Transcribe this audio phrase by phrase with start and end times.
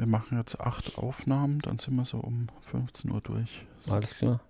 [0.00, 3.66] Wir machen jetzt acht Aufnahmen, dann sind wir so um 15 Uhr durch.
[3.80, 3.92] So.
[3.92, 4.40] Alles klar.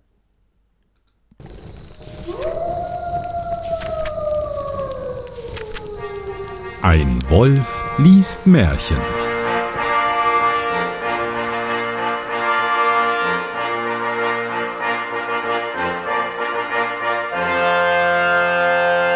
[6.81, 8.95] Ein Wolf liest Märchen.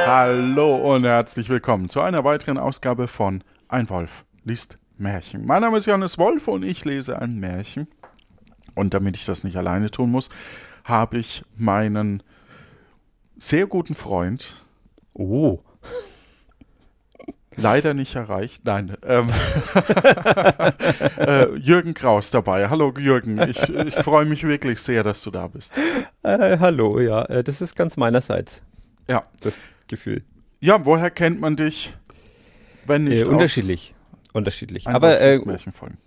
[0.05, 5.45] Hallo und herzlich willkommen zu einer weiteren Ausgabe von Ein Wolf liest Märchen.
[5.45, 7.87] Mein Name ist Johannes Wolf und ich lese ein Märchen.
[8.75, 10.29] Und damit ich das nicht alleine tun muss,
[10.83, 12.23] habe ich meinen
[13.37, 14.61] sehr guten Freund,
[15.17, 15.59] Oh.
[17.57, 19.27] leider nicht erreicht, nein, ähm,
[21.17, 22.67] äh, Jürgen Kraus dabei.
[22.69, 25.73] Hallo Jürgen, ich, ich freue mich wirklich sehr, dass du da bist.
[26.23, 28.61] Äh, hallo, ja, äh, das ist ganz meinerseits,
[29.09, 30.23] Ja, das Gefühl.
[30.59, 31.93] ja woher kennt man dich,
[32.85, 33.94] wenn nicht Äh, unterschiedlich.
[34.35, 34.85] Unterschiedlich.
[34.85, 35.97] Ein Aber äh, Märchenfolgen?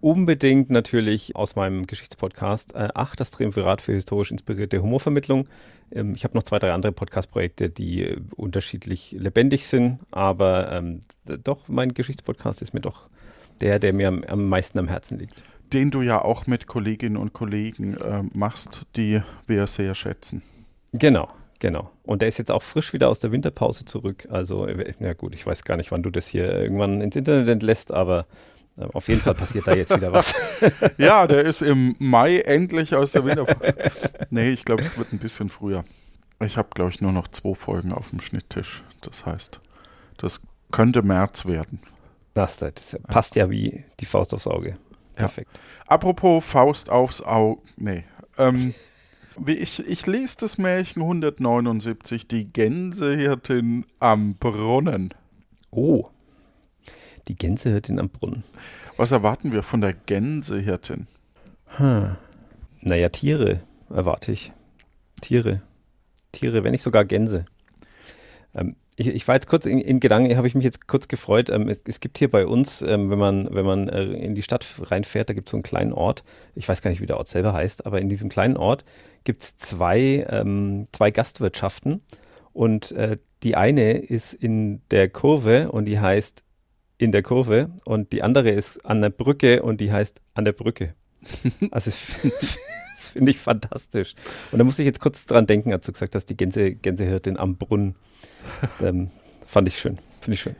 [0.00, 5.48] unbedingt natürlich aus meinem Geschichtspodcast äh, Ach, das Triumvirat für historisch inspirierte Humorvermittlung.
[5.92, 11.00] Ähm, ich habe noch zwei, drei andere Podcast-Projekte, die äh, unterschiedlich lebendig sind, aber ähm,
[11.44, 13.08] doch, mein Geschichtspodcast ist mir doch
[13.60, 15.42] der, der mir am, am meisten am Herzen liegt.
[15.74, 20.42] den du ja auch mit Kolleginnen und Kollegen äh, machst, die wir sehr schätzen.
[20.92, 21.90] Genau, genau.
[22.02, 24.26] Und der ist jetzt auch frisch wieder aus der Winterpause zurück.
[24.30, 24.66] Also,
[24.98, 28.26] na gut, ich weiß gar nicht, wann du das hier irgendwann ins Internet entlässt, aber
[28.78, 30.34] äh, auf jeden Fall passiert da jetzt wieder was.
[30.98, 33.46] Ja, der ist im Mai endlich aus der Winter.
[34.30, 35.84] nee, ich glaube, es wird ein bisschen früher.
[36.40, 38.82] Ich habe, glaube ich, nur noch zwei Folgen auf dem Schnitttisch.
[39.00, 39.60] Das heißt,
[40.16, 41.80] das könnte März werden.
[42.34, 44.74] Das, das passt ja wie die Faust aufs Auge.
[45.16, 45.50] Perfekt.
[45.86, 47.60] Apropos Faust aufs Auge.
[47.76, 48.04] Nee.
[48.36, 48.74] Ähm,
[49.46, 55.14] ich, ich lese das Märchen 179, die Gänsehirtin am Brunnen.
[55.70, 56.08] Oh.
[57.28, 58.44] Die Gänsehirtin am Brunnen.
[58.96, 61.06] Was erwarten wir von der Gänsehirtin?
[61.76, 62.16] Hm.
[62.80, 64.52] Naja, Tiere erwarte ich.
[65.20, 65.62] Tiere.
[66.32, 67.44] Tiere, wenn nicht sogar Gänse.
[68.54, 71.50] Ähm, ich, ich war jetzt kurz in, in Gedanken, habe ich mich jetzt kurz gefreut.
[71.50, 74.42] Ähm, es, es gibt hier bei uns, ähm, wenn man, wenn man äh, in die
[74.42, 76.24] Stadt reinfährt, da gibt es so einen kleinen Ort.
[76.54, 78.84] Ich weiß gar nicht, wie der Ort selber heißt, aber in diesem kleinen Ort
[79.28, 82.02] gibt es zwei, ähm, zwei Gastwirtschaften.
[82.54, 86.44] Und äh, die eine ist in der Kurve und die heißt
[86.96, 90.52] in der Kurve und die andere ist an der Brücke und die heißt an der
[90.52, 90.94] Brücke.
[91.70, 91.90] Also
[92.40, 94.14] das, finde ich fantastisch.
[94.50, 97.36] Und da muss ich jetzt kurz dran denken, als du gesagt hast, die Gänse, Gänsehirtin
[97.36, 97.96] am Brunnen.
[98.80, 99.10] Ähm,
[99.44, 100.00] fand ich schön.
[100.22, 100.56] Finde ich schön.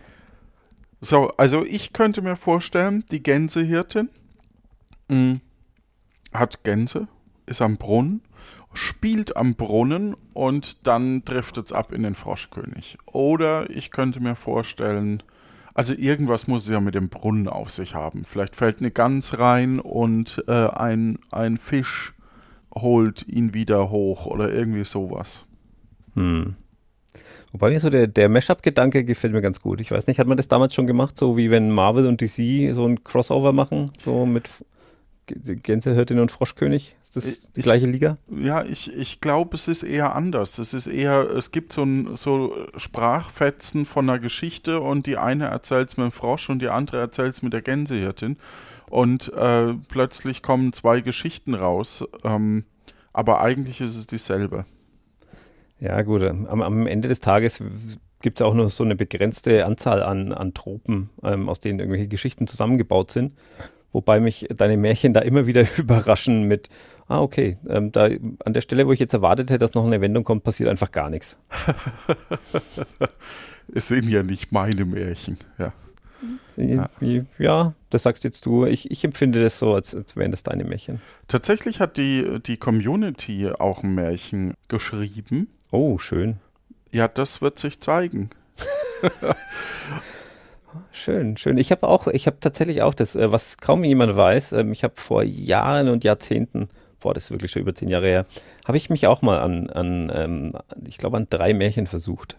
[1.00, 4.10] So, also ich könnte mir vorstellen, die Gänsehirtin
[5.08, 5.40] mh,
[6.34, 7.08] hat Gänse,
[7.46, 8.20] ist am Brunnen,
[8.72, 12.98] spielt am Brunnen und dann driftet es ab in den Froschkönig.
[13.06, 15.22] Oder ich könnte mir vorstellen,
[15.74, 18.24] also irgendwas muss es ja mit dem Brunnen auf sich haben.
[18.24, 22.14] Vielleicht fällt eine Gans rein und äh, ein, ein Fisch
[22.74, 25.44] holt ihn wieder hoch oder irgendwie sowas.
[26.14, 26.56] Hm.
[27.52, 29.80] Wobei mir so der, der Mashup-Gedanke gefällt mir ganz gut.
[29.80, 32.74] Ich weiß nicht, hat man das damals schon gemacht, so wie wenn Marvel und DC
[32.74, 34.64] so ein Crossover machen, so mit
[35.28, 36.96] Gänsehirtin und Froschkönig?
[37.02, 38.18] Ist das Ich- die gleiche Liga?
[38.30, 40.58] Ja, ich, ich glaube, es ist eher anders.
[40.58, 45.46] Es ist eher, es gibt so, ein, so Sprachfetzen von einer Geschichte und die eine
[45.46, 48.36] erzählt es mit dem Frosch und die andere erzählt es mit der Gänsehirtin.
[48.90, 52.04] Und äh, plötzlich kommen zwei Geschichten raus.
[52.24, 52.64] Ähm,
[53.12, 54.64] aber eigentlich ist es dieselbe.
[55.80, 56.22] Ja, gut.
[56.22, 57.62] Am, am Ende des Tages
[58.20, 62.08] gibt es auch nur so eine begrenzte Anzahl an, an Tropen, ähm, aus denen irgendwelche
[62.08, 63.34] Geschichten zusammengebaut sind.
[63.92, 66.68] Wobei mich deine Märchen da immer wieder überraschen mit,
[67.08, 68.08] ah, okay, ähm, da
[68.44, 70.92] an der Stelle, wo ich jetzt erwartet hätte, dass noch eine Wendung kommt, passiert einfach
[70.92, 71.38] gar nichts.
[73.74, 75.36] Es sind ja nicht meine Märchen.
[75.58, 75.72] Ja.
[76.56, 76.88] Ja,
[77.38, 78.64] ja das sagst jetzt du.
[78.64, 81.00] Ich, ich empfinde das so, als, als wären das deine Märchen.
[81.28, 85.48] Tatsächlich hat die, die Community auch ein Märchen geschrieben.
[85.70, 86.38] Oh, schön.
[86.90, 88.30] Ja, das wird sich zeigen.
[90.90, 91.58] Schön, schön.
[91.58, 94.84] Ich habe auch, ich habe tatsächlich auch das, äh, was kaum jemand weiß, ähm, ich
[94.84, 96.68] habe vor Jahren und Jahrzehnten,
[97.00, 98.26] boah, das ist wirklich schon über zehn Jahre her,
[98.66, 100.52] habe ich mich auch mal an, an ähm,
[100.86, 102.36] ich glaube, an drei Märchen versucht.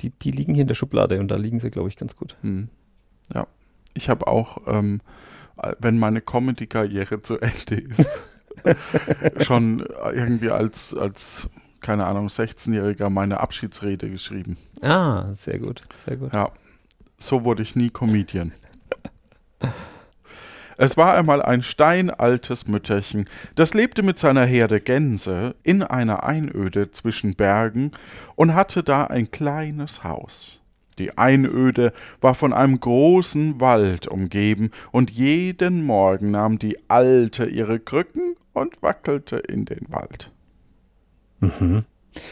[0.00, 2.36] Die, die liegen hier in der Schublade und da liegen sie, glaube ich, ganz gut.
[2.42, 2.68] Hm.
[3.34, 3.46] Ja,
[3.94, 5.00] ich habe auch, ähm,
[5.78, 8.22] wenn meine Comedy-Karriere zu Ende ist,
[9.44, 11.48] schon irgendwie als, als,
[11.80, 14.58] keine Ahnung, 16-Jähriger meine Abschiedsrede geschrieben.
[14.82, 16.32] Ah, sehr gut, sehr gut.
[16.34, 16.52] Ja,
[17.18, 18.52] so wurde ich nie Comedian.
[20.78, 26.90] Es war einmal ein steinaltes Mütterchen, das lebte mit seiner Herde Gänse in einer Einöde
[26.90, 27.92] zwischen Bergen
[28.34, 30.60] und hatte da ein kleines Haus.
[30.98, 37.80] Die Einöde war von einem großen Wald umgeben, und jeden Morgen nahm die Alte ihre
[37.80, 40.30] Krücken und wackelte in den Wald.
[41.40, 41.84] Mhm.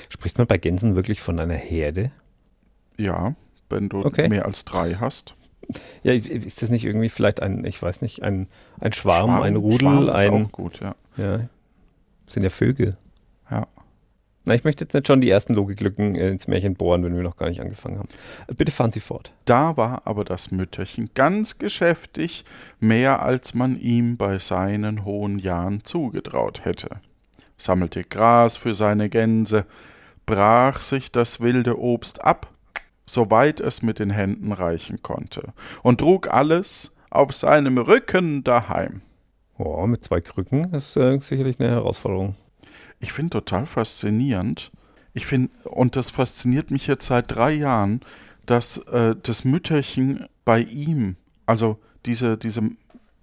[0.09, 2.11] Spricht man bei Gänsen wirklich von einer Herde?
[2.97, 3.35] Ja,
[3.71, 4.29] wenn du Okay.
[4.29, 5.35] mehr als drei hast.
[6.03, 8.49] Ja, ist das nicht irgendwie vielleicht ein, ich weiß nicht, ein,
[8.81, 10.45] ein Schwarm, ein Rudel, Schwarm ist ein.
[10.47, 10.95] auch gut, ja.
[11.17, 11.41] Ja,
[12.27, 12.97] sind ja Vögel.
[13.51, 13.67] Ja.
[14.47, 17.23] Na, ich möchte jetzt nicht schon die ersten Logiklücken äh, ins Märchen bohren, wenn wir
[17.23, 18.09] noch gar nicht angefangen haben.
[18.59, 19.33] Bitte fahren Sie fort.
[19.47, 22.45] Da war aber das Mütterchen ganz geschäftig,
[22.79, 26.89] mehr als man ihm bei seinen hohen Jahren zugetraut hätte.
[27.57, 29.65] Sammelte Gras für seine Gänse,
[30.27, 32.51] brach sich das wilde Obst ab,
[33.07, 35.53] soweit es mit den Händen reichen konnte,
[35.83, 39.03] und trug alles auf seinem Rücken daheim.
[39.57, 42.35] Oh, mit zwei Krücken ist äh, sicherlich eine Herausforderung.
[42.99, 44.73] Ich finde total faszinierend.
[45.13, 48.01] Ich finde, und das fasziniert mich jetzt seit drei Jahren,
[48.47, 51.17] dass äh, das Mütterchen bei ihm,
[51.47, 52.63] also diese, diese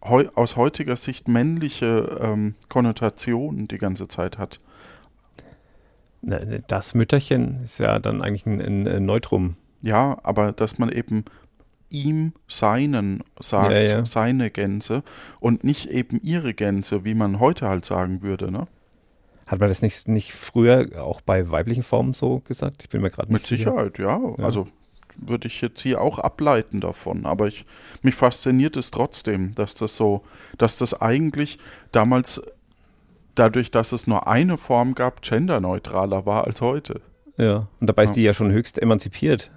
[0.03, 4.59] heu, aus heutiger Sicht männliche ähm, Konnotation die ganze Zeit hat.
[6.21, 9.57] Na, ne, Das Mütterchen ist ja dann eigentlich ein, ein Neutrum.
[9.81, 11.25] Ja, aber dass man eben
[11.89, 14.05] ihm seinen sagt, Ja, ja.
[14.05, 15.03] seine Gänse
[15.39, 18.67] und nicht eben ihre Gänse, wie man heute halt sagen würde, ne?
[19.47, 22.83] Hat man das nicht, nicht früher auch bei weiblichen Formen so gesagt?
[22.83, 23.71] Ich bin mir gerade nicht Mit sicher.
[23.71, 24.19] Sicherheit, ja.
[24.37, 24.45] Ja.
[24.45, 24.67] Also
[25.17, 27.25] würde ich jetzt hier auch ableiten davon.
[27.25, 27.65] Aber ich,
[28.01, 30.23] mich fasziniert es trotzdem, dass das so,
[30.57, 31.59] dass das eigentlich
[31.91, 32.41] damals,
[33.35, 37.01] dadurch, dass es nur eine Form gab, genderneutraler war als heute.
[37.37, 39.51] Ja, und dabei ist die ja schon höchst emanzipiert.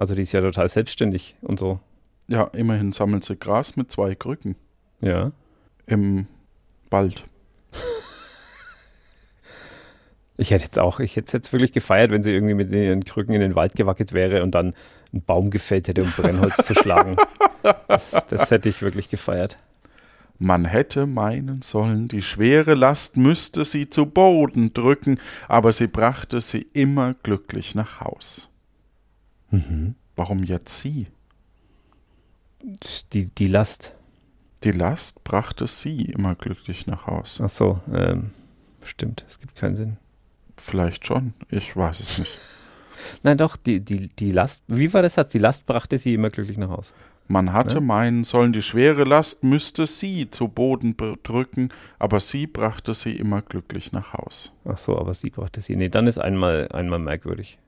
[0.00, 1.78] Also die ist ja total selbstständig und so.
[2.26, 4.56] Ja, immerhin sammelt sie Gras mit zwei Krücken
[5.02, 5.32] Ja.
[5.84, 6.26] im
[6.88, 7.24] Wald.
[10.38, 13.04] Ich hätte jetzt auch, ich hätte es jetzt wirklich gefeiert, wenn sie irgendwie mit ihren
[13.04, 14.74] Krücken in den Wald gewackelt wäre und dann
[15.12, 17.16] einen Baum gefällt hätte, um Brennholz zu schlagen.
[17.88, 19.58] Das, das hätte ich wirklich gefeiert.
[20.38, 26.40] Man hätte meinen sollen, die schwere Last müsste sie zu Boden drücken, aber sie brachte
[26.40, 28.49] sie immer glücklich nach Haus.
[29.50, 29.94] Mhm.
[30.16, 31.06] Warum jetzt sie?
[33.12, 33.94] Die, die Last.
[34.64, 37.40] Die Last brachte sie immer glücklich nach Haus.
[37.42, 38.30] Ach so, ähm,
[38.82, 39.96] stimmt, es gibt keinen Sinn.
[40.56, 42.38] Vielleicht schon, ich weiß es nicht.
[43.22, 45.32] Nein, doch, die, die, die Last, wie war das Satz?
[45.32, 46.92] Die Last brachte sie immer glücklich nach Hause.
[47.28, 47.80] Man hatte Ja.
[47.80, 53.40] meinen sollen, die schwere Last müsste sie zu Boden drücken, aber sie brachte sie immer
[53.40, 54.52] glücklich nach Haus.
[54.66, 55.76] Ach so, aber sie brachte sie.
[55.76, 57.58] Nee, dann ist einmal, einmal merkwürdig.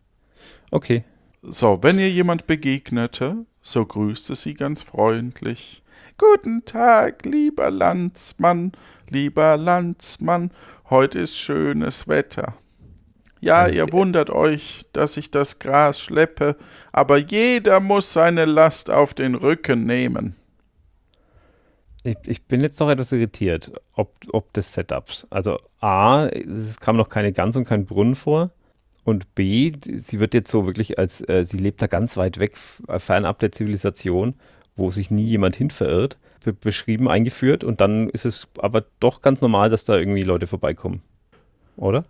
[0.70, 1.05] Okay.
[1.44, 5.83] So, wenn ihr jemand begegnete, so grüßte sie ganz freundlich.
[6.17, 8.71] Guten Tag, lieber Landsmann,
[9.09, 10.53] lieber Landsmann,
[10.89, 12.55] heute ist schönes Wetter.
[13.41, 16.56] Ja, Also ihr wundert euch, dass ich das Gras schleppe,
[16.93, 20.37] aber jeder muss seine Last auf den Rücken nehmen.
[22.05, 25.27] Ich, ich bin jetzt noch etwas irritiert, ob, ob des Setups.
[25.31, 28.53] Also A, es kam noch keine Gans und kein Brunnen vor.
[29.04, 32.52] Und B, sie wird jetzt so wirklich als, äh, sie lebt da ganz weit weg,
[32.54, 34.34] f- fernab der Zivilisation,
[34.76, 37.64] wo sich nie jemand hin verirrt, be beschrieben, eingeführt.
[37.64, 41.02] Und dann ist es aber doch ganz normal, dass da irgendwie Leute vorbeikommen.
[41.76, 42.04] Oder?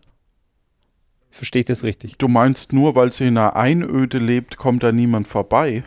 [1.31, 2.19] Verstehe ich das richtig?
[2.19, 5.83] Du meinst nur, weil sie in einer Einöde lebt, kommt da niemand vorbei?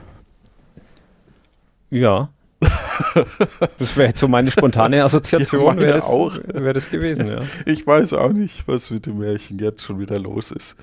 [1.91, 2.29] Ja.
[3.77, 6.37] das wäre jetzt so meine spontane Assoziation, wäre das, auch.
[6.47, 7.39] wär das gewesen, ja.
[7.65, 10.77] Ich weiß auch nicht, was mit dem Märchen jetzt schon wieder los ist.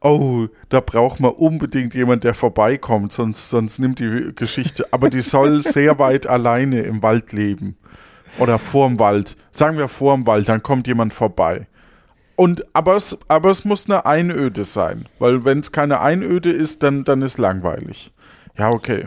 [0.00, 4.86] Oh, da braucht man unbedingt jemand, der vorbeikommt, sonst, sonst nimmt die Geschichte.
[4.92, 7.76] Aber die soll sehr weit alleine im Wald leben.
[8.38, 9.36] Oder vorm Wald.
[9.50, 11.66] Sagen wir vorm Wald, dann kommt jemand vorbei.
[12.36, 15.06] Und, aber, es, aber es muss eine Einöde sein.
[15.18, 18.12] Weil wenn es keine Einöde ist, dann, dann ist langweilig.
[18.58, 19.06] Ja, okay.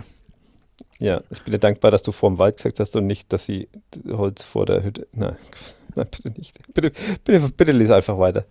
[1.00, 3.46] Ja, ich bin dir dankbar, dass du vor dem Wald gesagt hast und nicht, dass
[3.46, 3.70] sie
[4.08, 5.08] Holz vor der Hütte.
[5.14, 5.38] Nein,
[5.96, 6.74] nein bitte nicht.
[6.74, 6.92] Bitte,
[7.24, 8.46] bitte, bitte lies einfach weiter.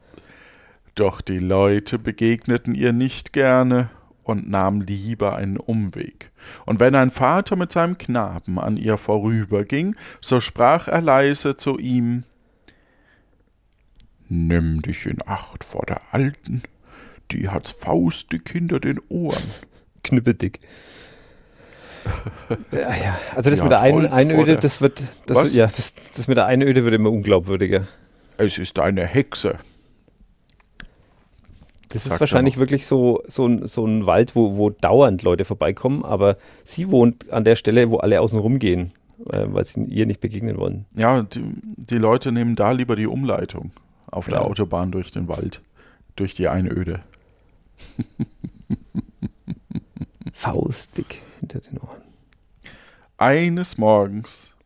[0.95, 3.91] Doch die Leute begegneten ihr nicht gerne
[4.25, 6.31] und nahmen lieber einen Umweg.
[6.67, 11.79] Und wenn ein Vater mit seinem Knaben an ihr vorüberging, so sprach er leise zu
[11.79, 12.25] ihm
[14.31, 16.63] Nimm dich in Acht vor der Alten,
[17.31, 19.43] die hat faustdick hinter den Ohren.
[20.03, 20.61] Knüppeldick.
[22.73, 25.55] Ja, ja, also das Ja, mit der Ein Einöde, das wird, das, Was?
[25.55, 27.87] ja, das, das mit der Einöde wird immer unglaubwürdiger.
[28.37, 29.59] Es ist eine Hexe.
[31.89, 35.45] Das Sagt ist wahrscheinlich wirklich so, so, ein, so ein Wald, wo, wo dauernd Leute
[35.45, 38.93] vorbeikommen, aber sie wohnt an der Stelle, wo alle außen rumgehen,
[39.31, 40.85] äh, weil sie ihr nicht begegnen wollen.
[40.95, 41.43] Ja, die,
[41.77, 43.71] die Leute nehmen da lieber die Umleitung
[44.07, 44.45] auf der.
[44.45, 45.63] Autobahn durch den Wald,
[46.17, 47.01] durch die Einöde.
[50.33, 51.23] Faustdick
[51.59, 52.03] hinter den Ohren.
[53.17, 54.57] Eines Morgens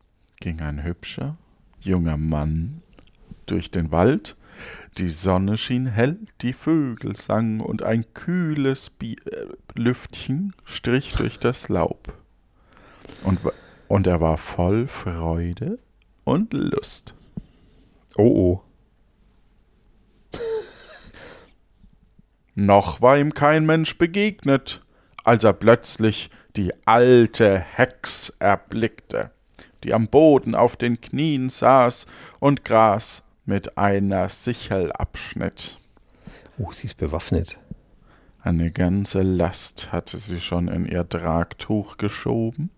[0.40, 1.36] ging ein hübscher,
[1.80, 2.82] junger Mann
[3.46, 4.36] durch den Wald,
[4.98, 11.38] die Sonne schien hell, die Vögel sangen und ein kühles Bi äh, Lüftchen strich durch
[11.38, 12.12] das Laub.
[13.24, 13.40] Und,
[13.88, 15.78] und er war voll Freude
[16.24, 17.14] und Lust.
[18.16, 18.60] Oh
[20.34, 20.38] oh.
[22.54, 24.82] Noch war ihm kein Mensch begegnet,
[25.24, 29.30] als er plötzlich die alte Hex erblickte,
[29.84, 32.06] die am Boden auf den Knien saß
[32.40, 35.78] und Gras mit einer Sichel abschnitt.
[36.58, 37.58] Oh, sie ist bewaffnet.
[38.42, 42.70] Eine ganze Last hatte sie schon in ihr Tragtuch geschoben,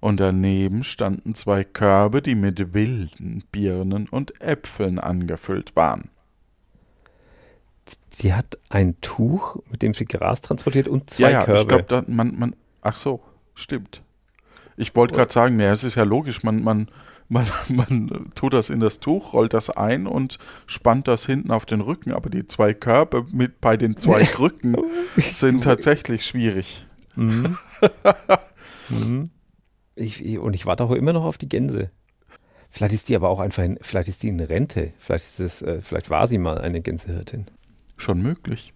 [0.00, 6.10] und daneben standen zwei Körbe, die mit wilden Birnen und Äpfeln angefüllt waren.
[8.10, 11.80] Sie hat ein Tuch, mit dem sie Gras transportiert und zwei ja, ja, Körbe.
[11.80, 13.20] ich glaube, man, man, ach so,
[13.54, 14.02] stimmt.
[14.76, 16.88] Ich wollte gerade sagen, naja, es ist ja logisch, man, man,
[17.28, 21.66] man, man tut das in das Tuch, rollt das ein und spannt das hinten auf
[21.66, 24.76] den Rücken, aber die zwei Körbe mit bei den zwei Krücken
[25.16, 26.86] sind tatsächlich schwierig.
[27.16, 27.58] Mhm.
[28.88, 29.30] mhm.
[29.96, 31.90] Ich, und ich warte auch immer noch auf die Gänse.
[32.68, 34.92] Vielleicht ist die aber auch einfach, in, vielleicht ist die in Rente.
[34.98, 37.46] Vielleicht ist es, äh, vielleicht war sie mal eine Gänsehirtin.
[37.96, 38.74] Schon möglich.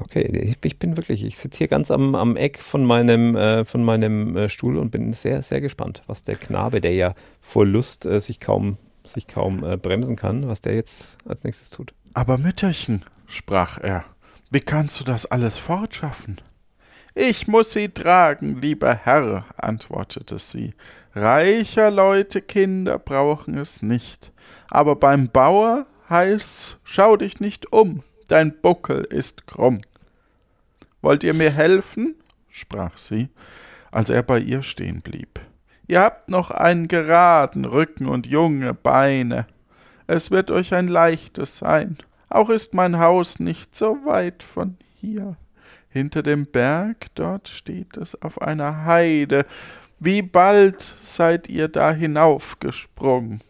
[0.00, 3.64] Okay, ich, ich bin wirklich, ich sitze hier ganz am, am Eck von meinem, äh,
[3.64, 7.66] von meinem äh, Stuhl und bin sehr, sehr gespannt, was der Knabe, der ja vor
[7.66, 11.94] Lust äh, sich kaum, sich kaum äh, bremsen kann, was der jetzt als nächstes tut.
[12.14, 14.04] Aber Mütterchen, sprach er,
[14.50, 16.40] wie kannst du das alles fortschaffen?
[17.14, 20.74] Ich muss sie tragen, lieber Herr, antwortete sie.
[21.14, 24.32] Reicher Leute Kinder brauchen es nicht.
[24.70, 29.80] Aber beim Bauer heißt's, schau dich nicht um, dein Buckel ist krumm.
[31.02, 32.14] Wollt ihr mir helfen?
[32.50, 33.28] sprach sie,
[33.90, 35.40] als er bei ihr stehen blieb.
[35.86, 39.46] Ihr habt noch einen geraden Rücken und junge Beine.
[40.06, 41.96] Es wird euch ein leichtes sein.
[42.28, 45.36] Auch ist mein Haus nicht so weit von hier.
[45.88, 49.44] Hinter dem Berg, dort steht es auf einer Heide.
[49.98, 53.40] Wie bald seid ihr da hinaufgesprungen?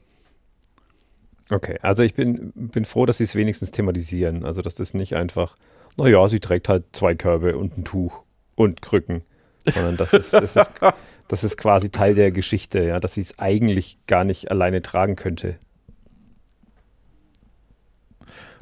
[1.50, 4.44] Okay, also ich bin, bin froh, dass sie es wenigstens thematisieren.
[4.44, 5.56] Also, dass das nicht einfach,
[5.96, 8.22] naja, sie trägt halt zwei Körbe und ein Tuch
[8.54, 9.22] und Krücken.
[9.66, 10.70] Sondern das ist, das ist,
[11.28, 15.16] das ist quasi Teil der Geschichte, ja, dass sie es eigentlich gar nicht alleine tragen
[15.16, 15.56] könnte.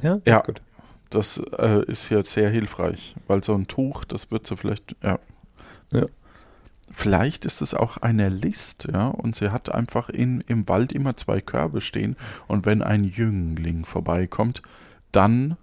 [0.01, 0.41] Ja, ja.
[0.41, 0.61] gut
[1.09, 5.19] das äh, ist hier sehr hilfreich, weil so ein Tuch, das wird so vielleicht, ja.
[5.93, 6.05] ja.
[6.99, 11.15] Vielleicht ist es auch eine List, ja, und sie hat einfach in, im Wald immer
[11.15, 12.15] zwei Körbe stehen
[12.47, 14.63] und wenn ein Jüngling vorbeikommt,
[15.11, 15.57] dann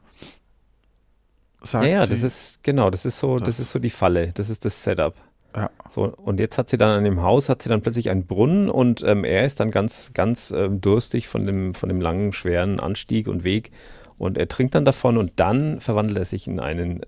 [1.61, 2.11] sagt ja, ja, sie.
[2.11, 4.85] das ist, genau, das ist so, das, das ist so die Falle, das ist das
[4.85, 5.17] Setup.
[5.57, 5.71] Ja.
[5.91, 8.71] So, und jetzt hat sie dann an dem Haus, hat sie dann plötzlich einen Brunnen
[8.71, 12.79] und ähm, er ist dann ganz, ganz ähm, durstig von dem, von dem langen, schweren
[12.79, 13.73] Anstieg und Weg
[14.19, 17.01] und er trinkt dann davon und dann verwandelt er sich in einen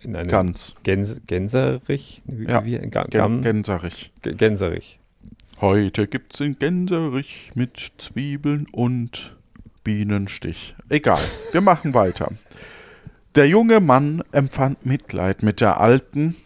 [0.00, 0.74] in einen Gans.
[0.82, 2.22] Gäns, Gänserich?
[2.26, 4.12] Wie, ja, wie, Ga Gam Gänserich.
[4.22, 5.00] Gänserich.
[5.60, 9.36] Heute gibt's den Gänserich mit Zwiebeln und
[9.82, 10.76] Bienenstich.
[10.88, 11.20] Egal,
[11.52, 12.30] wir machen weiter.
[13.34, 16.36] Der junge Mann empfand Mitleid mit der Alten.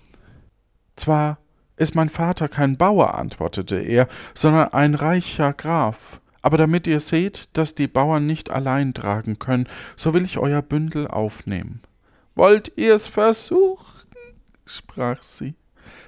[0.97, 1.39] Zwar
[1.77, 6.21] ist mein Vater kein Bauer, antwortete er, sondern ein reicher Graf.
[6.41, 10.61] Aber damit ihr seht, dass die Bauern nicht allein tragen können, so will ich euer
[10.61, 11.81] Bündel aufnehmen.
[12.35, 13.87] Wollt ihr's versuchen?
[14.65, 15.55] sprach sie.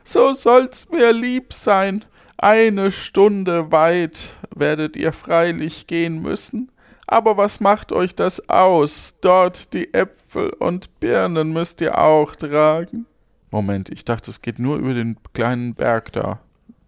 [0.05, 2.05] So soll's mir lieb sein.
[2.37, 6.71] Eine Stunde weit werdet ihr freilich gehen müssen.
[7.07, 9.19] Aber was macht euch das aus?
[9.21, 13.07] Dort die Äpfel und Birnen müsst ihr auch tragen.
[13.51, 16.41] Moment, ich dachte, es geht nur über den kleinen Berg da.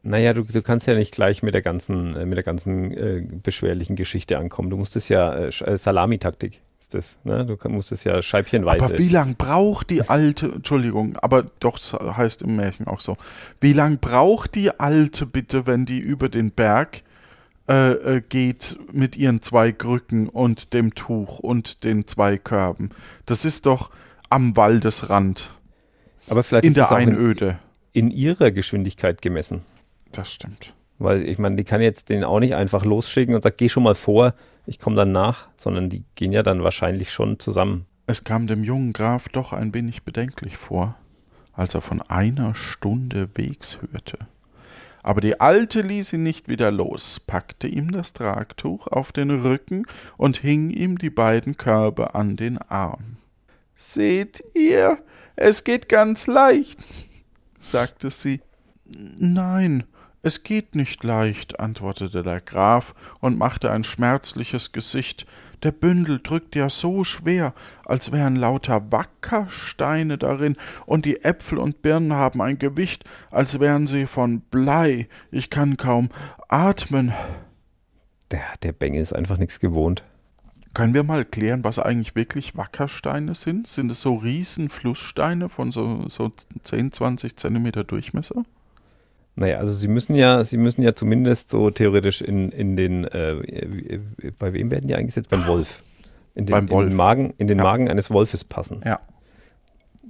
[0.03, 3.27] Naja, du, du kannst ja nicht gleich mit der ganzen, äh, mit der ganzen äh,
[3.43, 4.71] beschwerlichen Geschichte ankommen.
[4.71, 7.45] Du musst es ja, äh, äh Salamitaktik ist das, ne?
[7.45, 8.85] Du musst es ja scheibchenweise.
[8.85, 13.17] Aber wie lange braucht die alte, Entschuldigung, aber doch heißt im Märchen auch so,
[13.61, 17.03] wie lange braucht die alte bitte, wenn die über den Berg
[17.69, 22.91] äh, äh, geht mit ihren zwei Krücken und dem Tuch und den zwei Körben?
[23.27, 23.91] Das ist doch
[24.31, 25.51] am Waldesrand.
[26.29, 27.59] Aber vielleicht in ist der Einöde.
[27.93, 29.63] In, in ihrer Geschwindigkeit gemessen.
[30.13, 30.73] Das stimmt.
[30.99, 33.83] Weil ich meine, die kann jetzt den auch nicht einfach losschicken und sagt, geh schon
[33.83, 34.35] mal vor,
[34.67, 37.87] ich komme dann nach, sondern die gehen ja dann wahrscheinlich schon zusammen.
[38.07, 40.97] Es kam dem jungen Graf doch ein wenig bedenklich vor,
[41.53, 44.19] als er von einer Stunde Wegs hörte.
[45.03, 49.87] Aber die Alte ließ ihn nicht wieder los, packte ihm das Tragtuch auf den Rücken
[50.17, 53.19] und hing ihm die beiden Körbe an den Arm.
[53.77, 54.99] Seht ihr,
[55.37, 56.81] es geht ganz leicht.
[57.61, 58.41] sagte sie.
[58.85, 59.85] Nein,
[60.27, 65.25] es geht nicht leicht, antwortete der Graf und machte ein schmerzliches Gesicht.
[65.63, 67.55] Der Bündel drückt ja so schwer,
[67.85, 73.87] als wären lauter Wackersteine darin, und die Äpfel und Birnen haben ein Gewicht, als wären
[73.87, 75.07] sie von Blei.
[75.31, 76.09] Ich kann kaum
[76.49, 77.13] atmen.
[78.33, 80.03] Der, der Bengel ist einfach nichts gewohnt.
[80.75, 83.69] Können wir mal klären, was eigentlich wirklich Wackersteine sind?
[83.69, 86.33] Sind es so riesen Flusssteine von so, so
[86.65, 88.43] 10, 20 Zentimeter Durchmesser?
[89.37, 94.01] Naja, also sie müssen ja, sie müssen ja zumindest so theoretisch in, in den, äh,
[94.39, 95.29] bei wem werden die eingesetzt?
[95.29, 95.83] Beim Wolf.
[96.35, 96.85] In den, Beim Wolf.
[96.85, 97.65] In den Magen, in den Ja.
[97.65, 98.81] Magen eines Wolfes passen.
[98.85, 99.01] Ja.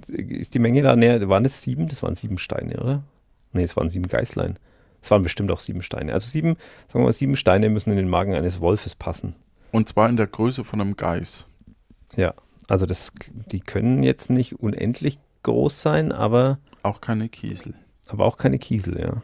[0.07, 1.27] Ist die Menge da näher?
[1.27, 1.89] Waren es sieben?
[1.89, 3.03] Das waren sieben Steine, oder?
[3.51, 4.57] Nee, es waren sieben Geißlein.
[5.01, 6.13] Es waren bestimmt auch sieben Steine.
[6.13, 6.55] Also sieben,
[6.87, 9.35] sagen wir mal, sieben Steine müssen in den Magen eines Wolfes passen.
[9.71, 11.45] Und zwar in der Größe von einem Geiß.
[12.15, 12.33] Ja.
[12.69, 13.11] Also das,
[13.51, 17.73] die können jetzt nicht unendlich groß sein, aber, Auch keine Kiesel.
[18.09, 19.21] Aber auch keine Kiesel, ja.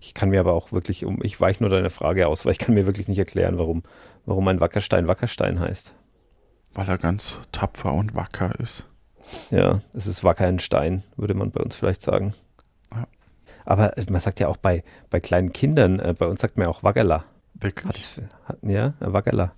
[0.00, 2.58] Ich kann mir aber auch wirklich, um, ich weiche nur deine Frage aus, weil ich
[2.58, 3.82] kann mir wirklich nicht erklären, warum,
[4.24, 5.94] warum ein Wackerstein Wackerstein heißt.
[6.74, 8.84] Weil er ganz tapfer und wacker ist.
[9.50, 12.34] Ja, es ist wacker ein Stein, würde man bei uns vielleicht sagen.
[12.92, 13.06] Ja.
[13.64, 16.66] Aber äh, man sagt ja auch bei, bei kleinen Kindern, äh, bei uns sagt man
[16.66, 17.18] ja auch Waggerla.
[17.18, 17.96] Hat Wirklich?
[17.96, 19.52] es, hat, ja, Waggerla.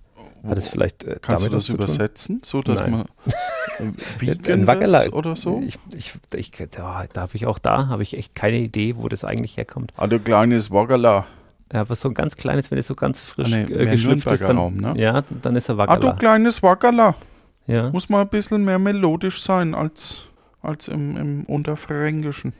[0.46, 1.84] Hat es vielleicht äh, Kannst du damit das zu tun?
[1.84, 2.90] übersetzen, so dass Nein.
[2.90, 3.04] man
[3.78, 5.62] Ein Vegan Wackerla ist oder so?
[5.64, 9.08] Ich, ich, ich, da da habe ich auch da, habe ich echt keine Idee, wo
[9.08, 9.92] das eigentlich herkommt.
[9.96, 11.26] Ah, du kleines Waggerla.
[11.72, 14.26] Ja, aber so ein ganz kleines, wenn es so ganz frisch Ah, nee, äh, geschlüpft
[14.30, 14.94] ist, dann, ne?
[14.96, 17.14] ja, dann ist er Ah, du kleines Wackerla.
[17.66, 17.90] ja.
[17.90, 20.22] Muss mal ein bisschen mehr melodisch sein als,
[20.62, 22.52] als im, im Unterfränkischen.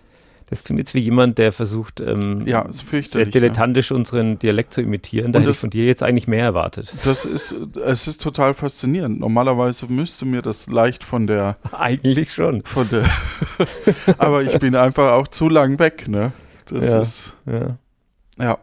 [0.51, 5.33] Das klingt jetzt wie jemand, der versucht, ähm, Ja, sehr dilettantisch unseren Dialekt zu imitieren.
[5.33, 6.95] Da Und hätte ich das- von dir jetzt eigentlich mehr erwartet.
[7.05, 7.53] Das ist,
[7.85, 9.21] es ist total faszinierend.
[9.21, 12.63] Normalerweise müsste mir das leicht von der, Eigentlich schon.
[12.65, 13.05] von der,
[14.19, 16.33] aber ich bin einfach auch zu lang weg, ne?
[16.67, 17.01] Das Ja.
[17.01, 17.77] ist, Ja.
[18.39, 18.59] ja,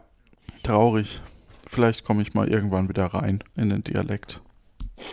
[0.62, 1.20] traurig.
[1.68, 4.40] Vielleicht komme ich mal irgendwann wieder rein in den Dialekt.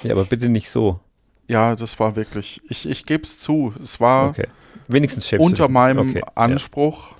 [0.04, 1.00] ja, aber bitte nicht so.
[1.48, 4.48] Ja, das war wirklich, ich, ich gebe es zu, es war Okay.
[4.88, 6.22] Wenigstens schämst unter meinem okay.
[6.36, 7.16] Anspruch.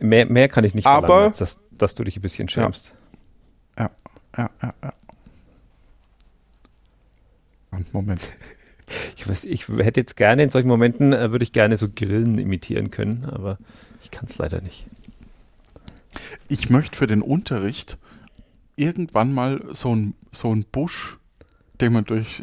[0.00, 0.06] Ja.
[0.06, 2.92] Mehr, mehr kann ich nicht Aber- verlangen, als dass, dass du dich ein bisschen schämst.
[3.78, 3.90] Ja,
[4.36, 4.92] ja, ja.
[7.92, 8.20] Moment.
[9.16, 12.38] Ich, weiß, ich hätte jetzt gerne, in solchen Momenten äh, würde ich gerne so Grillen
[12.38, 13.58] imitieren können, aber
[14.00, 14.86] ich kann es leider nicht.
[16.46, 17.98] Ich möchte für den Unterricht
[18.76, 21.18] irgendwann mal so ein, so ein Busch,
[21.80, 22.42] den man durch,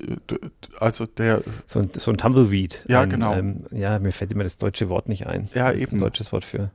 [0.80, 2.86] also der, So ein, so ein Tumbleweed.
[2.88, 3.34] Ja, ein, genau.
[3.34, 5.50] Ähm, ja, mir fällt immer das deutsche Wort nicht ein.
[5.54, 6.00] Ja, Ein eben.
[6.00, 6.70] deutsches Wort für.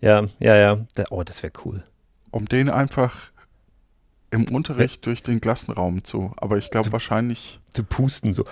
[0.00, 0.86] Ja, ja, ja.
[0.94, 1.82] Da, oh, das wäre cool.
[2.30, 3.30] um den einfach
[4.30, 8.44] im Unterricht durch den Klassenraum zu, aber ich glaube wahrscheinlich, Zu pusten, so.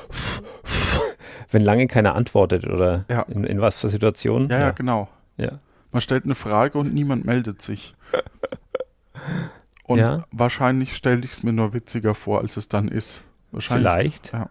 [1.51, 3.23] Wenn lange keiner antwortet oder Ja.
[3.23, 4.49] in, in was für Situationen.
[4.49, 5.09] ja, ja, genau.
[5.37, 5.59] ja.
[5.93, 7.95] Man stellt eine Frage und niemand meldet sich.
[9.87, 10.25] Und Ja.
[10.31, 13.23] wahrscheinlich stelle ich es mir nur witziger vor, als es dann ist.
[13.55, 13.87] Wahrscheinlich.
[13.87, 14.33] Vielleicht.
[14.33, 14.51] Ja.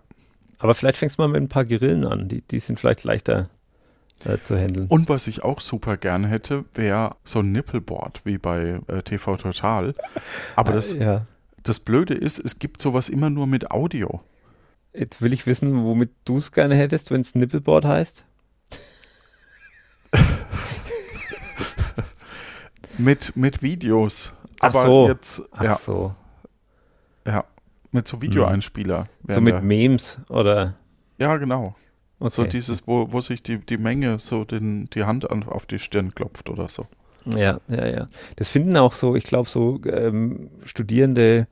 [0.60, 2.30] Aber vielleicht fängst du mal mit ein paar Grillen an.
[2.30, 3.50] Die, die sind vielleicht leichter
[4.24, 4.88] äh, zu handeln.
[4.88, 9.36] Und was ich auch super gerne hätte, wäre so ein Nippelboard wie bei äh, TV
[9.36, 9.94] Total.
[10.56, 11.26] Aber das, ja.
[11.63, 14.22] das Blöde ist, es gibt sowas immer nur mit Audio.
[14.94, 18.26] Jetzt will ich wissen, womit du es gerne hättest, wenn es Nippelboard heißt.
[23.00, 24.34] Mit, mit Videos.
[24.60, 25.08] Ach Aber so.
[25.08, 26.13] jetzt, Ach ja, so.
[27.93, 29.08] Mit so Videoeinspieler.
[29.27, 30.75] So mit wir- Memes oder.
[31.17, 31.75] ja, genau.
[32.19, 32.29] Okay.
[32.32, 35.77] So dieses, wo, wo sich die, die Menge so den, die Hand an, auf die
[35.79, 36.88] Stirn klopft oder so.
[37.25, 38.08] Ja, ja, ja.
[38.38, 41.47] Das finden auch so, ich glaube, so ähm, Studierende,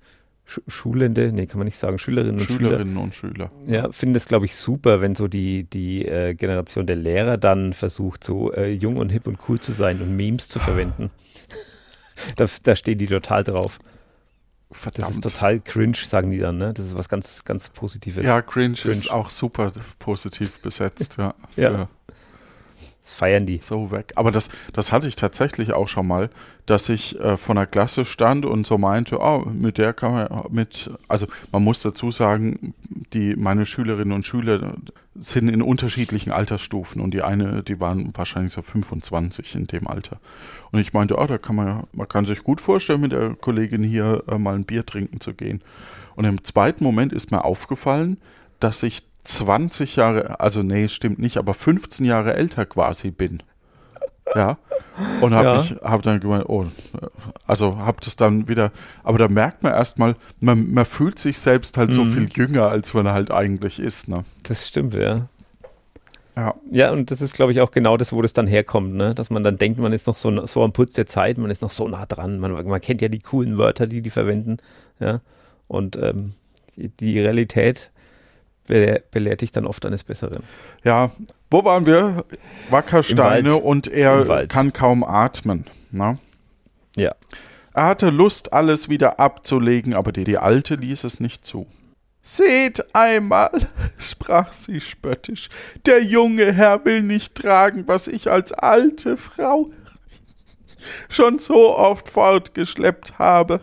[0.45, 3.49] Sch Schulende, nee, kann man nicht sagen, Schülerinnen und Schülerinnen und Schüler.
[3.49, 3.73] Schüler.
[3.73, 7.73] Ja, finden das, glaube ich, super, wenn so die, die äh, Generation der Lehrer dann
[7.73, 11.09] versucht, so äh, jung und hip und cool zu sein und Memes zu verwenden.
[12.35, 13.79] da, da stehen die total drauf.
[14.71, 15.11] Das Verdammt.
[15.17, 16.73] ist total cringe, sagen die dann, ne?
[16.73, 18.25] Das ist was ganz, ganz Positives.
[18.25, 18.91] ja, cringe, Cringe.
[18.95, 21.33] ist auch super positiv besetzt, ja.
[21.55, 21.89] Ja.
[23.01, 23.59] Das feiern die.
[23.61, 24.13] So weg.
[24.15, 26.29] Aber das, das hatte ich tatsächlich auch schon mal,
[26.67, 30.43] dass ich äh, vor einer Klasse stand und so meinte, oh, mit der kann man
[30.49, 32.75] mit, also man muss dazu sagen,
[33.13, 34.75] die, meine Schülerinnen und Schüler
[35.15, 40.19] sind in unterschiedlichen Altersstufen und die eine, die waren wahrscheinlich so 25 in dem Alter.
[40.71, 43.83] Und ich meinte, oh, da kann man man kann sich gut vorstellen, mit der Kollegin
[43.83, 45.61] hier äh, mal ein Bier trinken zu gehen.
[46.15, 48.17] Und im zweiten Moment ist mir aufgefallen,
[48.59, 53.41] dass ich 20 Jahre, also nee, stimmt nicht, aber 15 Jahre älter quasi bin.
[54.35, 54.57] Ja.
[55.21, 55.59] Und habe Ja.
[55.61, 56.65] ich hab dann gemeint, oh,
[57.47, 58.71] also habe das dann wieder,
[59.03, 62.11] aber da merkt man erstmal, man, man fühlt sich selbst halt so Mhm.
[62.13, 64.23] viel jünger, als man halt eigentlich ist, ne?
[64.43, 65.27] Das stimmt, ja.
[66.37, 66.55] Ja.
[66.69, 69.13] Ja, und das ist, glaube ich, auch genau das, wo das dann herkommt, ne?
[69.13, 71.61] dass man dann denkt, man ist noch so, so am Putz der Zeit, man ist
[71.61, 74.57] noch so nah dran, man, man kennt ja die coolen Wörter, die die verwenden,
[74.99, 75.19] ja,
[75.67, 76.33] und ähm,
[76.77, 77.90] die Realität
[78.71, 80.43] belehr, belehrt dich dann oft eines Besseren.
[80.85, 81.11] Ja,
[81.49, 82.23] wo waren wir?
[82.69, 85.65] Wackersteine und er kann kaum atmen.
[85.91, 86.17] Ne?
[86.95, 87.11] Ja.
[87.73, 91.67] Er hatte Lust, alles wieder abzulegen, aber die, die Alte ließ es nicht zu.
[92.21, 93.51] Seht einmal,
[93.97, 95.49] sprach sie spöttisch,
[95.85, 99.67] der junge Herr will nicht tragen, was ich als alte Frau
[101.09, 103.59] schon so oft fortgeschleppt habe.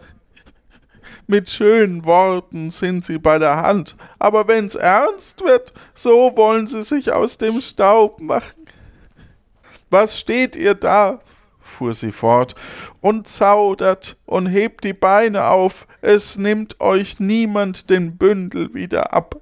[1.31, 6.83] Mit schönen Worten sind sie bei der Hand, aber wenn's ernst wird, so wollen sie
[6.83, 8.65] sich aus dem Staub machen.
[9.91, 11.21] Was steht ihr da?
[11.61, 12.55] fuhr sie fort,
[13.03, 19.37] und zaudert und hebt die Beine auf, es nimmt euch niemand den Bündel wieder ab.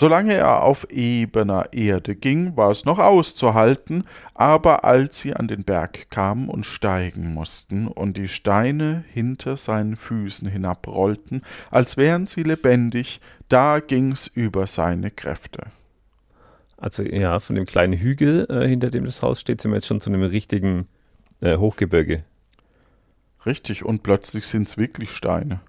[0.00, 5.62] Solange er auf ebener Erde ging, war es noch auszuhalten, aber als sie an den
[5.62, 12.44] Berg kamen und steigen mussten und die Steine hinter seinen Füßen hinabrollten, als wären sie
[12.44, 15.64] lebendig, da ging's über seine Kräfte.
[16.78, 19.86] Also ja, von dem kleinen Hügel, äh, hinter dem das Haus steht, sind wir jetzt
[19.86, 20.88] schon zu einem richtigen
[21.42, 22.24] äh, Hochgebirge.
[23.44, 25.60] Richtig, und plötzlich sind's wirklich Steine.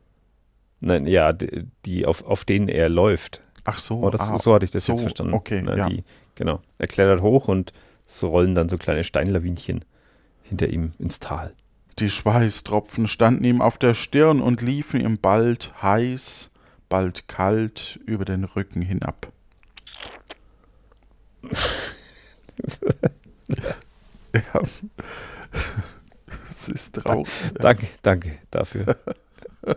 [0.80, 3.42] Nein, ja, die, die auf, auf denen er läuft.
[3.64, 5.34] Ach so, Oh, das, ah, so hatte ich das so, jetzt verstanden.
[5.34, 5.90] Okay, Na, ja.
[5.90, 6.04] die,
[6.36, 6.62] genau.
[6.78, 7.74] Er klettert hoch und
[8.08, 9.86] so rollen dann so kleine Steinlawinchen
[10.44, 11.54] hinter ihm ins Tal.
[12.00, 16.52] Die Schweißtropfen standen ihm auf der Stirn und liefen ihm bald heiß,
[16.90, 19.32] bald kalt über den Rücken hinab.
[24.34, 24.62] ja.
[26.50, 27.28] Es ist traurig.
[27.56, 28.96] Danke, danke dafür.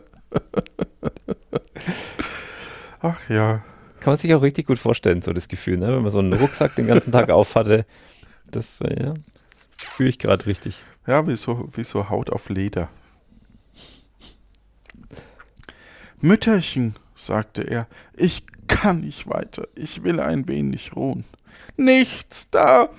[3.01, 3.63] Ach ja.
[4.05, 5.89] Kann man sich auch richtig gut vorstellen, so das Gefühl, ne?
[5.89, 7.87] wenn man so einen Rucksack den ganzen Tag auf hatte.
[8.51, 9.15] Das äh, ja,
[9.79, 10.83] fühle ich gerade richtig.
[11.07, 12.91] Ja, wie so, wie so Haut auf Leder.
[16.21, 21.25] Mütterchen, sagte er, ich kann nicht weiter, ich will ein wenig ruhen.
[21.79, 22.91] Nichts da,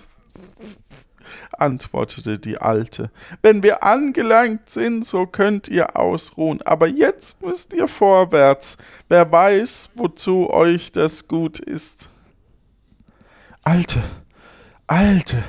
[1.51, 3.11] antwortete die Alte.
[3.41, 8.77] Wenn wir angelangt sind, so könnt ihr ausruhen, aber jetzt müsst ihr vorwärts.
[9.09, 12.09] Wer weiß, wozu euch das gut ist.
[13.63, 14.03] Alte,
[14.87, 15.43] Alte,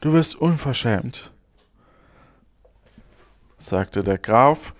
[0.00, 1.30] du wirst unverschämt,
[3.58, 4.72] sagte der Graf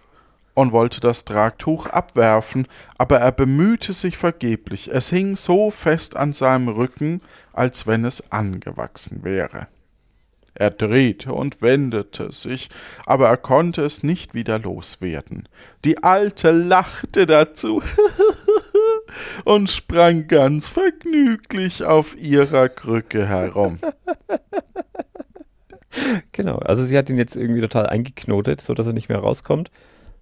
[0.59, 2.67] und wollte das Tragtuch abwerfen,
[2.97, 7.21] aber er bemühte sich vergeblich, es hing so fest an seinem Rücken,
[7.53, 9.69] als wenn es angewachsen wäre.
[10.59, 12.69] Er drehte und wendete sich,
[13.07, 15.49] aber er konnte es nicht wieder loswerden.
[15.85, 17.81] Die Alte lachte dazu
[19.45, 23.79] und sprang ganz vergnüglich auf ihrer Krücke herum.
[26.33, 29.71] Genau, also sie hat ihn jetzt irgendwie total eingeknotet, sodass er nicht mehr rauskommt.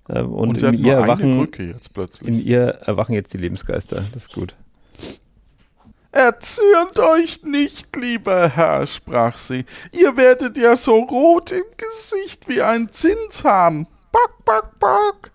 [0.09, 1.49] Ähm, und Und in ihr, erwachen,
[2.25, 4.05] in ihr erwachen jetzt die Lebensgeister.
[4.13, 4.55] Das ist gut.
[6.17, 9.67] Erzürnt euch nicht, lieber Herr, sprach sie.
[9.93, 13.87] Ihr werdet ja so rot im Gesicht wie ein Zinshahn.
[14.13, 15.31] Bock, bock, bock.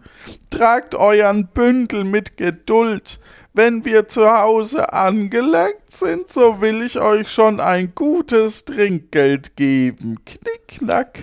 [0.49, 3.19] Tragt euren Bündel mit Geduld.
[3.53, 10.17] Wenn wir zu Hause angelangt sind, so will ich euch schon ein gutes Trinkgeld geben.
[10.25, 11.19] Knick, knack.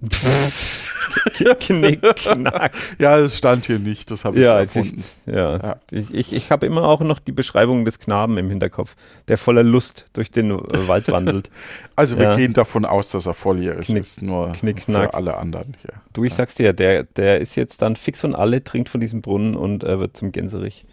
[1.60, 2.72] Knick, knack.
[2.98, 5.02] Ja, es stand hier nicht, das habe ich Ja, erfunden.
[5.26, 5.56] ich, ja.
[5.56, 5.76] Ja.
[5.90, 8.94] ich, ich, ich habe immer auch noch die Beschreibung des Knaben im Hinterkopf,
[9.28, 11.50] der voller Lust durch den äh, Wald wandelt.
[11.96, 12.36] Also wir Ja.
[12.36, 15.94] gehen davon aus, dass er volljährig Knick- ist, nur knick, für alle anderen hier.
[16.12, 19.20] Du, ich sag's dir, der, der ist jetzt dann fix und alle, trinkt von diesem
[19.20, 20.84] Brunnen und äh, wird zum Gänserich.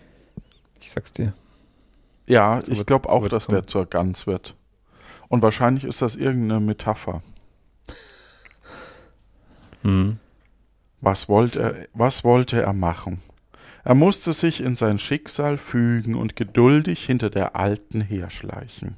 [0.82, 1.34] Ich sag's dir.
[2.26, 3.58] Ja, So ich glaube auch, dass kommen.
[3.60, 4.56] der zur Gans wird.
[5.28, 7.22] Und wahrscheinlich ist das irgendeine Metapher.
[9.86, 10.18] Hm.
[11.00, 13.22] Was wollte er, was wollte er machen?
[13.84, 18.96] Er musste sich in sein Schicksal fügen und geduldig hinter der Alten herschleichen.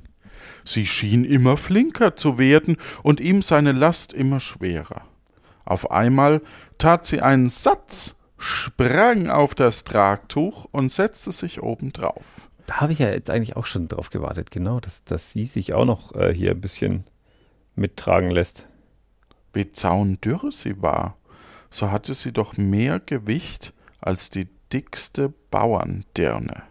[0.63, 5.01] Sie schien immer flinker zu werden und ihm seine Last immer schwerer.
[5.65, 6.41] Auf einmal
[6.77, 12.49] tat sie einen Satz, sprang auf das Tragtuch und setzte sich obendrauf.
[12.65, 15.73] Da habe ich ja jetzt eigentlich auch schon drauf gewartet, genau, dass, dass sie sich
[15.73, 17.03] auch noch äh, hier ein bisschen
[17.75, 18.67] mittragen lässt.
[19.53, 21.17] Wie zaundürr sie war,
[21.69, 26.63] so hatte sie doch mehr Gewicht als die dickste Bauerndirne.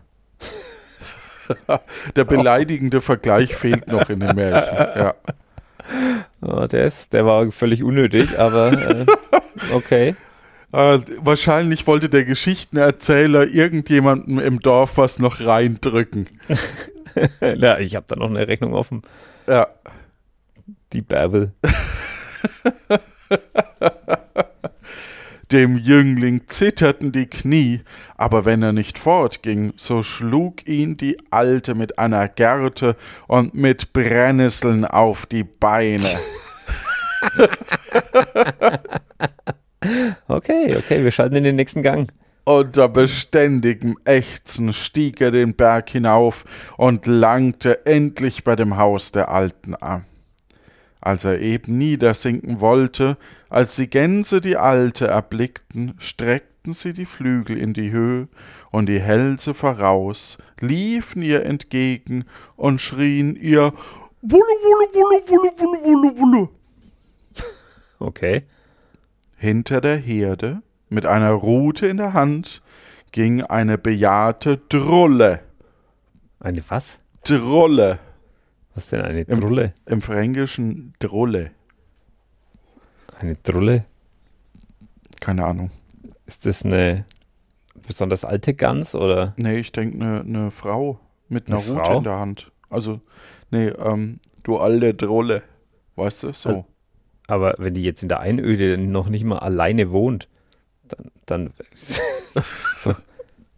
[2.16, 4.76] Der beleidigende Vergleich fehlt noch in dem Märchen.
[4.76, 5.14] Ja.
[6.40, 9.06] Oh, der, ist, der war völlig unnötig, aber äh,
[9.72, 10.16] okay.
[10.72, 16.26] Äh, wahrscheinlich wollte der Geschichtenerzähler irgendjemandem im Dorf was noch reindrücken.
[17.40, 19.02] ja, ich habe da noch eine Rechnung offen.
[19.48, 19.68] Ja.
[20.92, 21.52] Die Bärbel.
[25.52, 27.82] Dem Jüngling zitterten die Knie,
[28.16, 32.96] aber wenn er nicht fortging, so schlug ihn die Alte mit einer Gerte
[33.28, 36.02] und mit Brennnesseln auf die Beine.
[40.26, 42.12] okay, okay, wir schalten in den nächsten Gang.
[42.44, 46.44] Unter beständigem Ächzen stieg er den Berg hinauf
[46.76, 50.04] und langte endlich bei dem Haus der Alten an.
[51.06, 53.16] Als er eben niedersinken wollte,
[53.48, 58.26] als die Gänse die Alte erblickten, streckten sie die Flügel in die Höhe
[58.72, 62.24] und die Hälse voraus, liefen ihr entgegen
[62.56, 63.72] und schrien ihr
[64.20, 66.48] Wulu, Wulu, Wulu, Wulu, Wulu, Wulu, Wulu.
[68.00, 68.42] Okay.
[69.36, 72.62] Hinter der Herde, mit einer Rute in der Hand,
[73.12, 75.38] ging eine bejahrte Drulle.
[76.40, 76.98] Eine was?
[77.22, 78.00] Drulle.
[78.76, 79.72] Was ist denn eine Drulle?
[79.86, 81.50] Im, Im Fränkischen Drulle.
[83.18, 83.84] Eine Drulle?
[85.18, 85.70] Keine Ahnung.
[86.26, 87.06] Ist das eine
[87.86, 89.32] besonders alte Gans oder?
[89.38, 91.98] Nee, ich denke eine ne Frau mit einer Eine Rute Frau?
[91.98, 92.52] in der Hand.
[92.68, 93.00] Also,
[93.50, 95.42] nee, ähm, du alte Drulle.
[95.94, 96.48] Weißt du, so.
[96.50, 96.64] Also-
[97.28, 100.28] Aber wenn die jetzt in der Einöde noch nicht mal alleine wohnt,
[100.86, 101.52] dann, dann
[102.76, 102.94] so.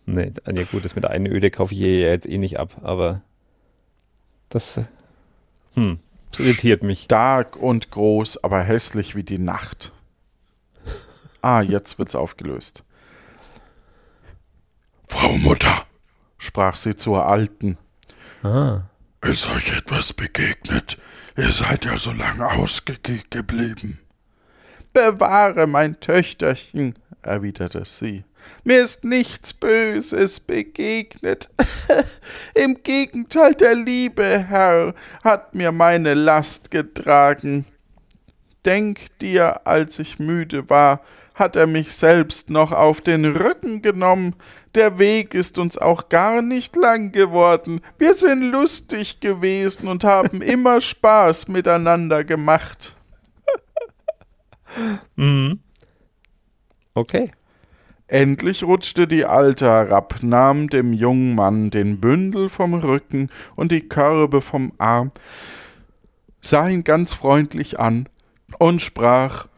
[0.06, 3.20] Nee, ja gut, das mit der Einöde kaufe ich ihr jetzt eh nicht ab, aber
[4.48, 4.80] das,
[5.84, 5.98] hm,
[6.30, 7.02] das irritiert mich.
[7.04, 9.92] Stark und groß, aber hässlich wie die Nacht.
[11.40, 12.84] Ah, jetzt wird's aufgelöst.
[15.06, 15.86] Frau Mutter,
[16.36, 17.78] sprach sie zur Alten,
[18.42, 18.82] Ah,
[19.22, 20.98] ist euch etwas begegnet?
[21.36, 23.98] Ihr seid ja so lang ausgeblieben.
[24.92, 28.24] Bewahre mein Töchterchen, erwiderte sie.
[28.64, 31.48] Mir ist nichts Böses begegnet.
[32.54, 37.66] Im Gegenteil, der liebe Herr hat mir meine Last getragen.
[38.64, 41.00] Denk dir, als ich müde war,
[41.38, 44.34] hat er mich selbst noch auf den Rücken genommen.
[44.74, 47.80] Der Weg ist uns auch gar nicht lang geworden.
[47.96, 52.96] Wir sind lustig gewesen und haben immer Spaß miteinander gemacht.
[55.16, 55.60] mhm.
[56.94, 57.30] Okay.
[58.08, 63.86] Endlich rutschte die Alte herab, nahm dem jungen Mann den Bündel vom Rücken und die
[63.86, 65.12] Körbe vom Arm,
[66.40, 68.08] sah ihn ganz freundlich an
[68.58, 69.48] und sprach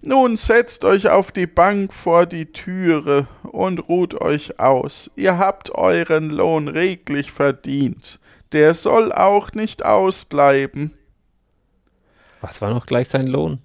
[0.00, 5.10] Nun setzt euch auf die Bank vor die Türe und ruht euch aus.
[5.14, 8.18] Ihr habt euren Lohn reglich verdient.
[8.52, 10.94] Der soll auch nicht ausbleiben.
[12.40, 13.58] Was war noch gleich sein Lohn?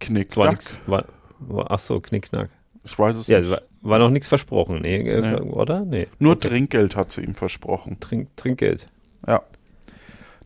[0.00, 0.60] Knick, War knack.
[0.60, 1.04] nix, war,
[1.38, 2.48] war, ach so, Knickknack.
[2.84, 3.60] Ich weiß es Ja, nicht.
[3.80, 5.40] war, noch nichts versprochen, nee, äh, Nee.
[5.40, 5.84] oder?
[5.84, 6.06] Nee.
[6.18, 6.48] Nur Okay.
[6.48, 7.98] Trinkgeld hat sie ihm versprochen.
[8.00, 8.88] Trink, Trinkgeld.
[9.26, 9.42] Ja.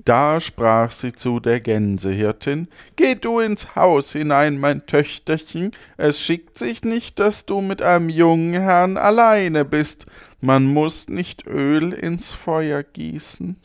[0.04, 6.56] Da sprach sie zu der Gänsehirtin, Geh du ins Haus hinein, mein Töchterchen, es schickt
[6.56, 10.06] sich nicht, dass du mit einem jungen Herrn alleine bist,
[10.40, 13.56] man muss nicht Öl ins Feuer gießen,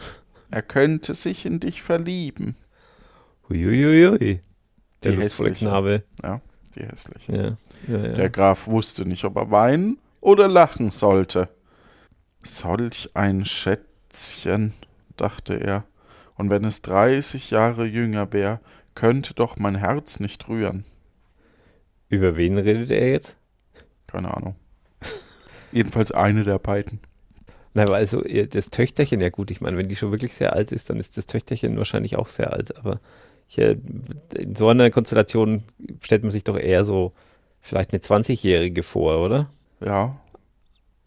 [0.52, 2.56] er könnte sich in dich verlieben.
[3.50, 4.42] Huiuiui.
[5.04, 5.56] Der Die hässliche.
[5.56, 6.04] Knabe.
[6.24, 6.42] Ja,
[6.76, 7.32] die hässliche.
[7.36, 8.14] Ja, ja, ja.
[8.14, 11.50] Der Graf wusste nicht, ob er weinen oder lachen sollte.
[12.42, 14.74] Solch ein Schätzchen,
[15.18, 15.86] dachte er,
[16.36, 18.60] und wenn es dreißig Jahre jünger wär,
[18.96, 20.86] könnte doch mein Herz nicht rühren.
[22.10, 23.38] Über wen redet er jetzt?
[24.08, 24.56] Keine Ahnung.
[25.72, 27.00] Jedenfalls eine der beiden.
[27.74, 30.72] Na, weil also das Töchterchen, ja gut, ich meine, wenn die schon wirklich sehr alt
[30.72, 33.00] ist, dann ist das Töchterchen wahrscheinlich auch sehr alt, aber
[33.48, 33.78] hier,
[34.36, 35.64] in so einer Konstellation
[36.02, 37.14] stellt man sich doch eher so
[37.64, 39.50] vielleicht eine 20-Jährige vor, oder?
[39.84, 40.18] Ja,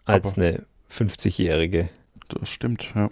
[0.05, 1.89] Als eine 50-Jährige.
[2.29, 3.11] das stimmt, ja.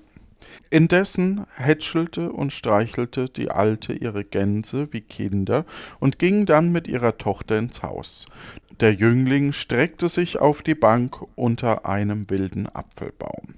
[0.70, 5.64] Indessen hätschelte und streichelte die Alte ihre Gänse wie Kinder
[6.00, 8.26] und ging dann mit ihrer Tochter ins Haus.
[8.80, 13.54] Der Jüngling streckte sich auf die Bank unter einem wilden Apfelbaum.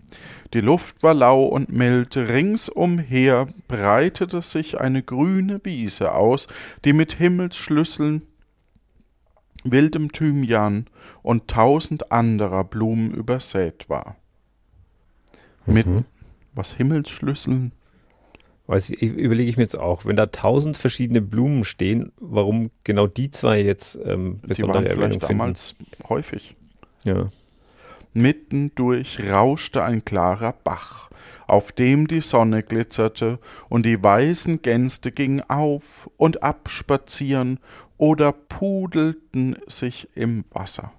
[0.53, 6.49] Die Luft war lau und mild, ringsumher breitete sich eine grüne Wiese aus,
[6.85, 8.23] die mit Himmelsschlüsseln,
[9.73, 10.87] wildem Thymian
[11.23, 14.17] und tausend anderer Blumen übersät war.
[15.67, 16.05] Mit Mhm.
[16.55, 17.73] was Himmelsschlüsseln?
[18.69, 23.07] Weiß ich, überlege ich mir jetzt auch, wenn da tausend verschiedene Blumen stehen, warum genau
[23.07, 25.39] die zwei jetzt ähm, Die besondere waren Erwähnung vielleicht finden.
[25.39, 25.75] damals
[26.09, 26.57] häufig.
[27.05, 27.29] Ja.
[28.13, 31.11] Mittendurch rauschte ein klarer Bach,
[31.47, 37.59] auf dem die Sonne glitzerte, und die weißen Gänste gingen auf und ab spazieren
[37.99, 40.93] oder pudelten sich im Wasser.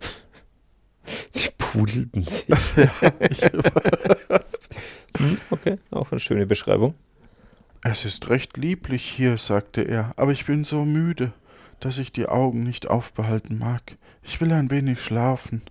[1.30, 2.46] Sie pudelten sich.
[5.18, 6.94] Hm, okay, auch eine schöne Beschreibung.
[7.82, 11.32] Es ist recht lieblich hier, sagte er, aber ich bin so müde,
[11.80, 13.96] dass ich die Augen nicht aufbehalten mag.
[14.22, 15.62] Ich will ein wenig schlafen,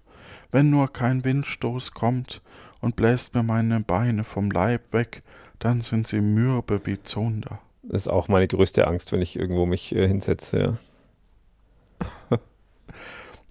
[0.52, 2.42] wenn nur kein Windstoß kommt
[2.82, 5.24] und bläst mir meine Beine vom Leib weg,
[5.60, 7.60] dann sind sie mürbe wie Zunder.
[7.84, 12.38] Das ist auch meine größte Angst, wenn ich irgendwo mich äh, hinsetze, ja.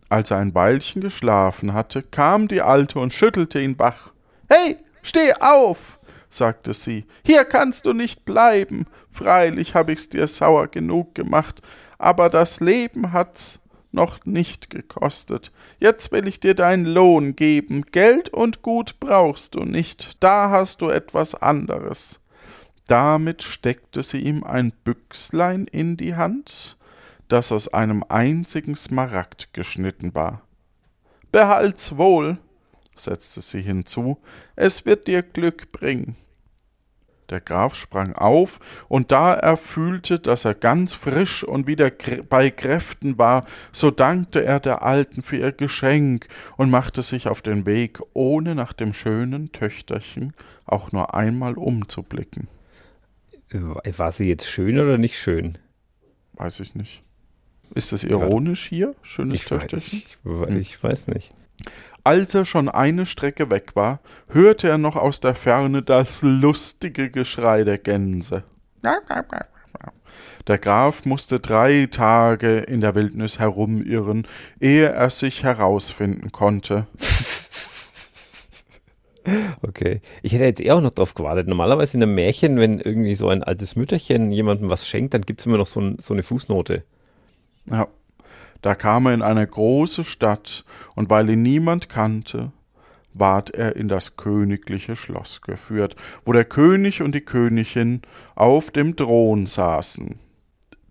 [0.08, 4.12] Als er ein Weilchen geschlafen hatte, kam die Alte und schüttelte ihn wach.
[4.48, 8.86] Hey, steh auf, sagte sie, hier kannst du nicht bleiben.
[9.08, 11.62] Freilich hab ich's dir sauer genug gemacht,
[11.98, 13.60] aber das Leben hat's
[13.94, 15.52] noch nicht gekostet.
[15.78, 17.86] Jetzt will ich dir deinen Lohn geben.
[17.90, 22.20] Geld und Gut brauchst du nicht, da hast du etwas anderes.
[22.86, 26.76] Damit steckte sie ihm ein Büchslein in die Hand,
[27.28, 30.42] das aus einem einzigen Smaragd geschnitten war.
[31.32, 32.38] Behalt's wohl,
[32.94, 34.18] setzte sie hinzu,
[34.54, 36.16] es wird dir Glück bringen.
[37.30, 41.90] Der Graf sprang auf, und da er fühlte, dass er ganz frisch und wieder
[42.28, 47.40] bei Kräften war, so dankte er der Alten für ihr Geschenk und machte sich auf
[47.40, 50.34] den Weg, ohne nach dem schönen Töchterchen
[50.66, 52.48] auch nur einmal umzublicken.
[53.50, 55.58] War sie jetzt schön oder nicht schön?
[56.34, 57.02] Weiß ich nicht.
[57.74, 60.02] Ist das ironisch hier, schönes ich Töchterchen?
[60.24, 61.32] Weiß, ich, ich weiß nicht.
[62.02, 67.10] Als er schon eine Strecke weg war, hörte er noch aus der Ferne das lustige
[67.10, 68.44] Geschrei der Gänse.
[70.46, 74.26] Der Graf musste drei Tage in der Wildnis herumirren,
[74.60, 76.86] ehe er sich herausfinden konnte.
[79.62, 80.02] Okay.
[80.22, 81.48] Ich hätte jetzt eher auch noch drauf gewartet.
[81.48, 85.40] Normalerweise in einem Märchen, wenn irgendwie so ein altes Mütterchen jemandem was schenkt, dann gibt
[85.40, 86.84] es immer noch so, ein, so eine Fußnote.
[87.70, 87.88] Ja.
[88.64, 92.50] Da kam er in eine große Stadt, und weil ihn niemand kannte,
[93.12, 98.00] ward er in das königliche Schloss geführt, wo der König und die Königin
[98.34, 100.18] auf dem Thron saßen.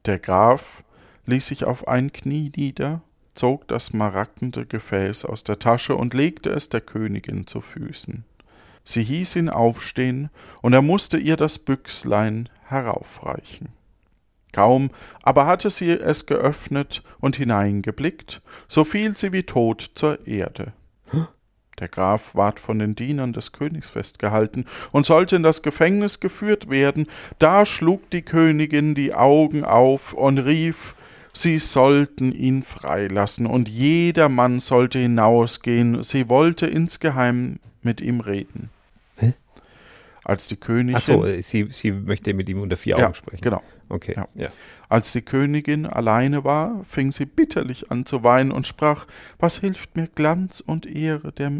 [0.05, 0.83] Der Graf
[1.25, 3.01] ließ sich auf ein Knie nieder,
[3.33, 8.23] zog das smaragdende Gefäß aus der Tasche und legte es der Königin zu Füßen.
[8.83, 10.29] Sie hieß ihn aufstehen,
[10.61, 13.69] und er musste ihr das Büchslein heraufreichen.
[14.53, 20.71] Kaum aber hatte sie es geöffnet und hineingeblickt, so fiel sie wie tot zur Erde.
[21.79, 26.69] Der Graf ward von den Dienern des Königs festgehalten und sollte in das Gefängnis geführt
[26.69, 27.07] werden.
[27.39, 30.95] Da schlug die Königin die Augen auf und rief,
[31.33, 36.03] sie sollten ihn freilassen und jeder Mann sollte hinausgehen.
[36.03, 38.69] Sie wollte insgeheim mit ihm reden.
[40.25, 40.95] Als die Königin.
[40.95, 43.41] Ach so, äh, sie, sie möchte mit ihm unter vier ja, Augen sprechen.
[43.41, 43.61] Genau.
[43.89, 44.13] Okay.
[44.15, 44.27] Ja.
[44.35, 44.49] Ja.
[44.89, 49.05] Als die Königin alleine war, fing sie bitterlich an zu weinen und sprach,
[49.39, 51.51] was hilft mir Glanz und Ehre, der,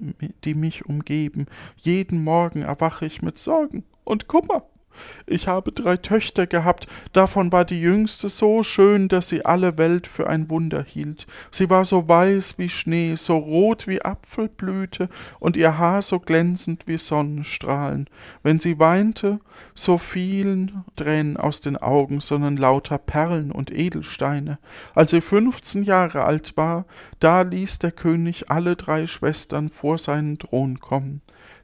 [0.43, 1.47] die mich umgeben?
[1.75, 4.65] Jeden Morgen erwache ich mit Sorgen und Kummer.
[5.25, 10.07] Ich habe drei Töchter gehabt, davon war die jüngste so schön, dass sie alle Welt
[10.07, 11.25] für ein Wunder hielt.
[11.51, 16.87] Sie war so weiß wie Schnee, so rot wie Apfelblüte und ihr Haar so glänzend
[16.87, 18.09] wie Sonnenstrahlen.
[18.43, 19.39] Wenn sie weinte,
[19.75, 24.59] so fielen Tränen aus den Augen, sondern lauter Perlen und Edelsteine.
[24.95, 26.85] Als sie fünfzehn Jahre alt war,
[27.19, 31.21] da ließ der König alle drei Schwestern vor seinen Thron kommen.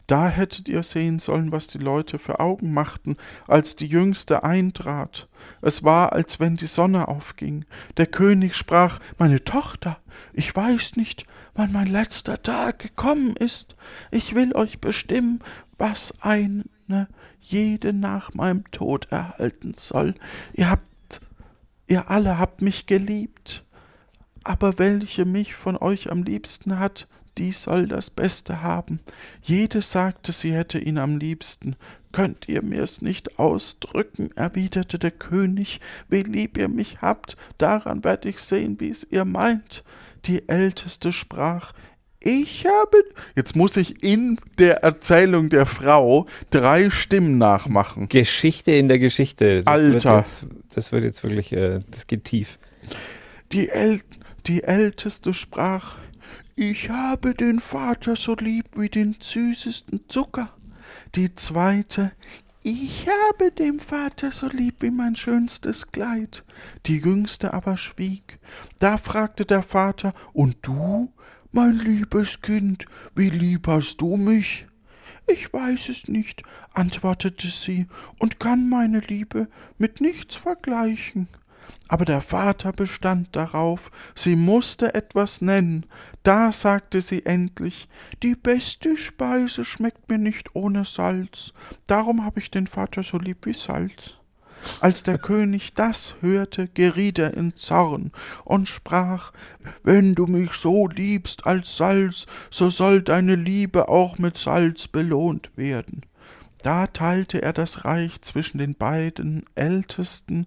[0.10, 3.16] Da hättet ihr sehen sollen, was die Leute für Augen machten,
[3.48, 5.30] als die Jüngste eintrat.
[5.62, 7.64] Es war, als wenn die Sonne aufging.
[7.98, 10.00] Der König sprach, meine Tochter,
[10.34, 13.76] ich weiß nicht, wann mein letzter Tag gekommen ist.
[14.10, 15.42] Ich will euch bestimmen,
[15.78, 16.66] was eine
[17.40, 20.16] jede nach meinem Tod erhalten soll.
[20.54, 21.22] Ihr habt,
[21.86, 23.64] ihr alle habt mich geliebt.
[24.44, 27.08] Aber welche mich von euch am liebsten hat,
[27.40, 29.00] die soll das Beste haben.
[29.42, 31.76] Jede sagte, sie hätte ihn am liebsten.
[32.12, 38.26] Könnt ihr mir's nicht ausdrücken, erwiderte der König, wie lieb ihr mich habt, daran werd
[38.26, 39.84] ich sehen, wie's ihr meint.
[40.26, 41.74] Die Älteste sprach,
[42.22, 42.98] ich habe.
[43.36, 48.10] Jetzt muss ich in der Erzählung der Frau drei Stimmen nachmachen.
[48.10, 49.64] Geschichte in der Geschichte.
[49.64, 50.16] Das Alter.
[50.16, 52.60] Wird jetzt, das wird jetzt wirklich, äh, das geht tief.
[53.54, 54.02] Die, El
[54.48, 55.98] die Älteste sprach,
[56.62, 60.52] ich habe den Vater so lieb wie den süßesten Zucker.
[61.16, 62.12] Die zweite,
[62.64, 66.44] ich habe den Vater so lieb wie mein schönstes Kleid.
[66.86, 68.40] Die jüngste aber schwieg.
[68.78, 71.14] Da fragte der Vater, und du,
[71.54, 74.68] mein liebes Kind, wie lieb hast du mich?
[75.28, 76.44] Ich weiß es nicht,
[76.74, 77.88] antwortete sie,
[78.18, 79.48] und kann meine Liebe
[79.78, 81.30] mit nichts vergleichen.
[81.88, 85.86] Aber der Vater bestand darauf, sie musste etwas nennen.
[86.24, 87.88] Da sagte sie endlich,
[88.24, 91.54] die beste Speise schmeckt mir nicht ohne Salz,
[91.88, 94.20] darum hab ich den Vater so lieb wie Salz.
[94.82, 98.12] Als der König das hörte, geriet er in Zorn
[98.44, 99.32] und sprach
[99.84, 105.50] Wenn du mich so liebst als Salz, so soll deine Liebe auch mit Salz belohnt
[105.56, 106.06] werden.
[106.62, 110.46] Da teilte er das Reich zwischen den beiden Ältesten,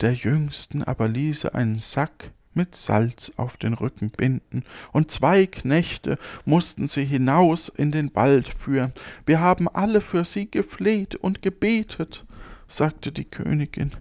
[0.00, 6.18] der Jüngsten aber ließe einen Sack mit Salz auf den Rücken binden, und zwei Knechte
[6.44, 8.92] mussten sie hinaus in den Wald führen.
[9.24, 12.24] Wir haben alle für sie gefleht und gebetet,
[12.66, 13.92] sagte die Königin.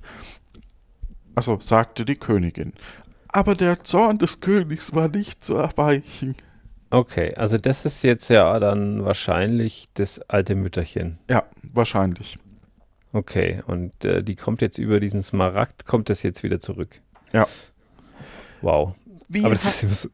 [1.35, 2.73] Also sagte die Königin.
[3.27, 6.35] Aber der Zorn des Königs war nicht zu erweichen.
[6.89, 11.19] Okay, also das ist jetzt ja dann wahrscheinlich das alte Mütterchen.
[11.29, 12.39] Ja, wahrscheinlich.
[13.11, 17.01] Okay, und äh, die kommt jetzt über diesen Smaragd, kommt das jetzt wieder zurück.
[17.33, 17.47] Ja.
[18.61, 18.95] Wow.
[19.27, 20.11] Wie Aber das ist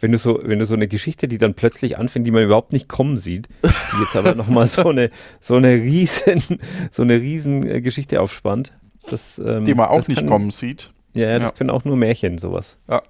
[0.00, 2.72] wenn du so, wenn du so eine Geschichte, die dann plötzlich anfängt, die man überhaupt
[2.72, 5.10] nicht kommen sieht, die jetzt aber nochmal so eine,
[5.40, 6.42] so eine riesen,
[6.90, 8.72] so eine riesen äh, Geschichte aufspannt.
[9.08, 10.92] Das, ähm, die man auch nicht kann, kommen sieht.
[11.14, 11.56] Ja, das Ja.
[11.56, 12.78] können auch nur Märchen, sowas.
[12.88, 13.02] Ja.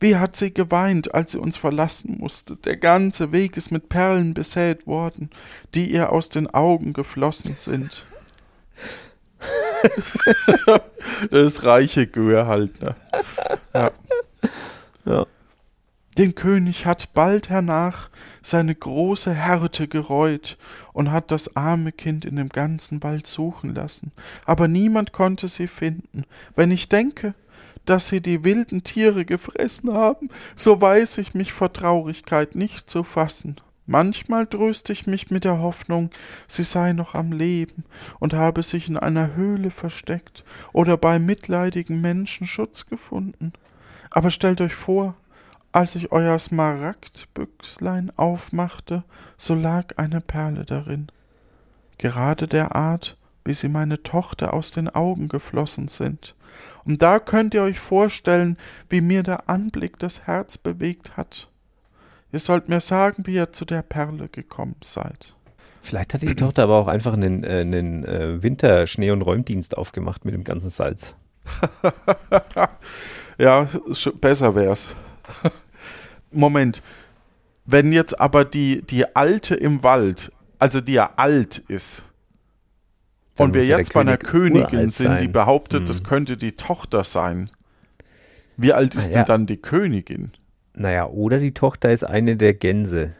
[0.00, 2.56] Wie hat sie geweint, als sie uns verlassen musste?
[2.56, 5.30] Der ganze Weg ist mit Perlen besät worden,
[5.74, 8.04] die ihr aus den Augen geflossen sind.
[11.30, 12.96] das reiche Göhe halt, ne?
[13.74, 13.90] Ja.
[15.04, 15.26] Ja.
[16.18, 18.10] Den König hat bald hernach
[18.42, 20.58] seine große Härte gereut
[20.92, 24.10] und hat das arme Kind in dem ganzen Wald suchen lassen,
[24.44, 26.24] aber niemand konnte sie finden.
[26.56, 27.34] Wenn ich denke,
[27.84, 33.04] dass sie die wilden Tiere gefressen haben, so weiß ich mich vor Traurigkeit nicht zu
[33.04, 33.60] fassen.
[33.90, 36.10] Manchmal tröste ich mich mit der Hoffnung,
[36.46, 37.84] sie sei noch am Leben
[38.18, 43.54] und habe sich in einer Höhle versteckt oder bei mitleidigen Menschen Schutz gefunden.
[44.10, 45.14] Aber stellt euch vor,
[45.72, 49.04] als ich euer Smaragdbüchslein aufmachte,
[49.38, 51.08] so lag eine Perle darin.
[51.96, 53.16] Gerade der Art,
[53.46, 56.34] wie sie meine Tochter aus den Augen geflossen sind.
[56.84, 58.58] Und da könnt ihr euch vorstellen,
[58.90, 61.48] wie mir der Anblick das Herz bewegt hat.
[62.32, 65.34] Ihr sollt mir sagen, wie ihr zu der Perle gekommen seid.
[65.80, 70.24] Vielleicht hatte die Tochter aber auch einfach einen, äh, einen äh, Winterschnee- und Räumdienst aufgemacht
[70.24, 71.14] mit dem ganzen Salz.
[73.38, 73.68] Ja,
[74.20, 74.94] besser wär's.
[76.32, 76.82] Moment.
[77.64, 82.04] Wenn jetzt aber die, die Alte im Wald, also die ja alt ist,
[83.36, 85.32] Dann und wir jetzt bei einer König Königin sind, die sein.
[85.32, 85.86] behauptet, Hm.
[85.86, 87.50] das könnte die Tochter sein.
[88.56, 89.24] Wie alt ist Ah, denn ja.
[89.24, 90.32] dann die Königin?
[90.78, 93.12] Naja, oder die Tochter ist eine der Gänse.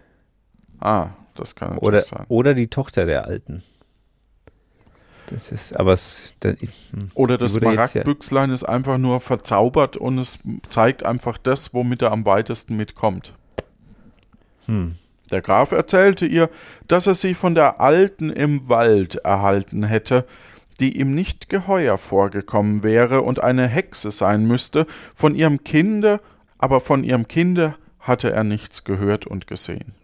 [0.81, 2.25] Ah, das kann natürlich Oder, sein.
[2.29, 3.63] oder die Tochter der Alten.
[5.27, 7.11] Das ist, aber es, da, hm.
[7.15, 10.39] Oder das jetzt ja- Smaragdbüchslein ist einfach nur verzaubert und es
[10.71, 13.35] zeigt einfach das, womit er am weitesten mitkommt.
[14.67, 14.95] Hm.
[15.31, 16.49] Der Graf erzählte ihr,
[16.87, 20.25] dass er sie von der Alten im Wald erhalten hätte,
[20.81, 26.21] die ihm nicht geheuer vorgekommen wäre und eine Hexe sein müsste, von ihrem Kinde,
[26.59, 29.95] aber von ihrem Kinde hatte er nichts gehört und gesehen.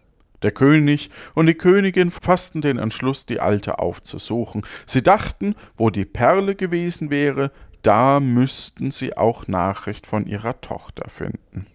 [0.41, 4.65] Der König und die Königin fassten den Entschluss, die Alte aufzusuchen.
[4.85, 7.51] Sie dachten, wo die Perle gewesen wäre,
[7.81, 11.67] da müssten sie auch Nachricht von ihrer Tochter finden.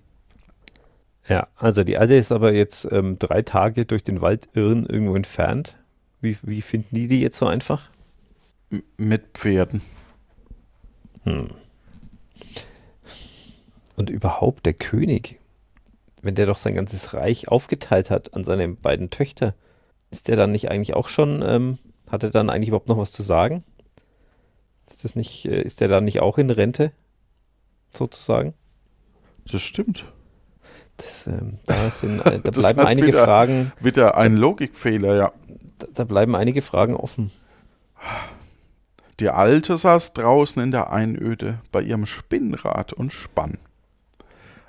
[1.29, 5.15] Ja, also die Alte ist aber jetzt ähm, drei Tage durch den Wald irren irgendwo
[5.15, 5.79] entfernt.
[6.21, 7.89] Wie, wie finden die die jetzt so einfach?
[8.71, 9.81] M mit Pferden.
[14.01, 15.39] Und überhaupt der König,
[16.23, 19.55] wenn der doch sein ganzes Reich aufgeteilt hat an seine beiden Töchter,
[20.11, 21.77] ist der dann nicht eigentlich auch schon, ähm,
[22.11, 23.63] hat er dann eigentlich überhaupt noch was zu sagen?
[24.87, 26.93] Ist das nicht, äh, ist der dann nicht auch in Rente?
[27.91, 28.55] Sozusagen?
[29.53, 30.07] Das stimmt.
[30.97, 35.33] Das, ähm, da, sind, äh, da bleiben einige wieder- Fragen, Wieder ein Logikfehler, ja.
[35.77, 37.33] da, da bleiben einige Fragen offen.
[39.21, 43.59] Die Alte saß draußen in der Einöde bei ihrem Spinnrad und spann.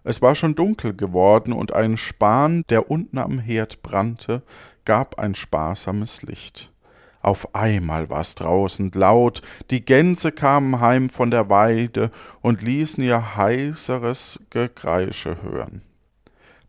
[0.03, 4.41] Es war schon dunkel geworden und ein Span, der unten am Herd brannte,
[4.83, 6.71] gab ein sparsames Licht.
[7.21, 12.09] Auf einmal war's draußen laut, die Gänse kamen heim von der Weide
[12.41, 15.83] und ließen ihr heiseres Gekreische hören.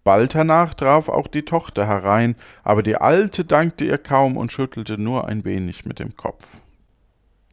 [0.05, 4.99] Bald hernach traf auch die Tochter herein, aber die Alte dankte ihr kaum und schüttelte
[4.99, 6.61] nur ein wenig mit dem Kopf.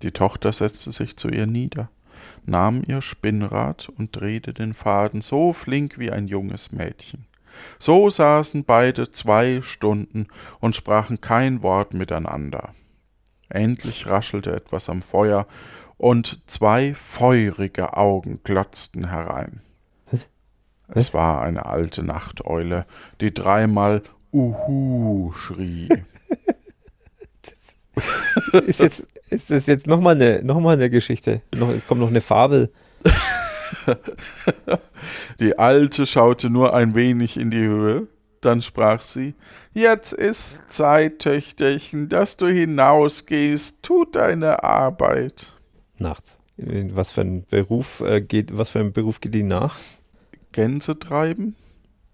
[0.02, 1.90] Die Tochter setzte sich zu ihr nieder,
[2.46, 7.26] nahm ihr Spinnrad und drehte den Faden so flink wie ein junges Mädchen.
[7.78, 10.28] So saßen beide zwei Stunden
[10.60, 12.74] und sprachen kein Wort miteinander.
[13.50, 15.48] Endlich raschelte etwas am Feuer,
[16.00, 19.62] und zwei feurige Augen glotzten herein.
[20.88, 22.88] Es war eine alte Nachteule,
[23.22, 25.90] die dreimal Uhu schrie.
[28.66, 31.42] ist, jetzt, ist das jetzt nochmal eine, noch mal eine Geschichte?
[31.56, 32.72] Noch, es kommt noch eine Fabel.
[35.40, 38.08] Die Alte schaute nur ein wenig in die Höhe,
[38.42, 39.36] dann sprach sie,
[39.74, 45.54] Jetzt ist Zeit, Töchterchen, dass du hinausgehst, tu deine Arbeit.
[45.98, 46.38] Nachts.
[46.58, 49.78] Was für ein Beruf äh, geht, was für ein Beruf geht die nach?
[50.52, 51.56] Gänse treiben,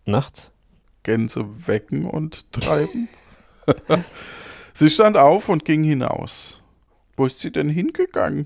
[0.05, 0.51] Nachts?
[1.03, 3.07] Gänse wecken und treiben.
[4.76, 6.61] sie stand auf und ging hinaus.
[7.17, 8.45] Wo ist sie denn hingegangen?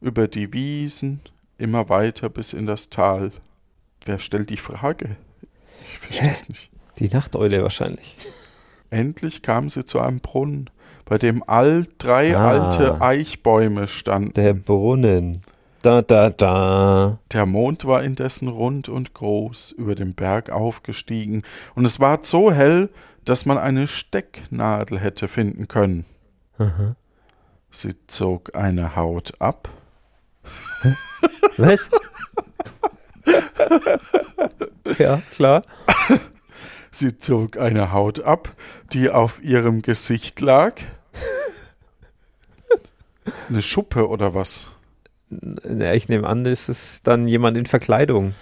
[0.00, 1.20] Über die Wiesen,
[1.58, 3.30] immer weiter bis in das Tal.
[4.04, 5.16] Wer stellt die Frage?
[5.84, 6.70] Ich verstehe es nicht.
[6.98, 8.16] Die Nachteule wahrscheinlich.
[8.90, 10.70] Endlich kam sie zu einem Brunnen,
[11.04, 12.48] bei dem all drei Ah.
[12.48, 14.32] alte Eichbäume standen.
[14.34, 15.42] Der Brunnen.
[15.82, 17.18] Da, da, da.
[17.32, 21.42] Der Mond war indessen rund und groß über dem Berg aufgestiegen,
[21.74, 22.88] und es war so hell,
[23.28, 26.04] dass man eine Stecknadel hätte finden können.
[27.70, 29.68] Sie zog eine Haut ab,
[31.58, 31.90] Was?
[34.98, 35.62] ja, klar.
[36.90, 38.54] sie zog eine Haut ab,
[38.92, 40.74] die auf ihrem Gesicht lag.
[43.48, 44.70] Eine Schuppe oder was?
[45.30, 48.34] Ja, ich nehme an, das ist dann jemand in Verkleidung.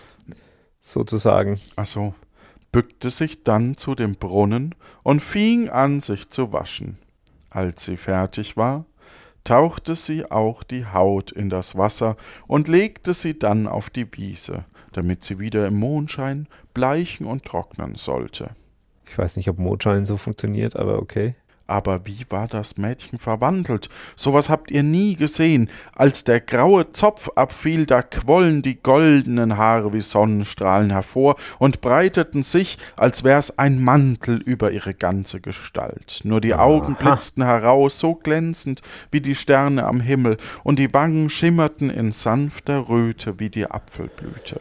[0.80, 1.60] Sozusagen.
[1.74, 2.14] Ach so,
[2.76, 6.98] bückte sich dann zu dem Brunnen und fing an, sich zu waschen.
[7.48, 8.84] Als sie fertig war,
[9.44, 14.66] tauchte sie auch die Haut in das Wasser und legte sie dann auf die Wiese,
[14.92, 18.50] damit sie wieder im Mondschein bleichen und trocknen sollte.
[19.08, 21.34] Ich weiß nicht, ob Mondschein so funktioniert, aber okay.
[21.66, 23.88] Aber wie war das Mädchen verwandelt?
[24.14, 25.68] Sowas habt ihr nie gesehen.
[25.92, 32.44] Als der graue Zopf abfiel, da quollen die goldenen Haare wie Sonnenstrahlen hervor und breiteten
[32.44, 36.20] sich, als wär's ein Mantel über ihre ganze Gestalt.
[36.22, 41.30] Nur die Augen blitzten heraus, so glänzend wie die Sterne am Himmel, und die Wangen
[41.30, 44.60] schimmerten in sanfter Röte wie die Apfelblüte.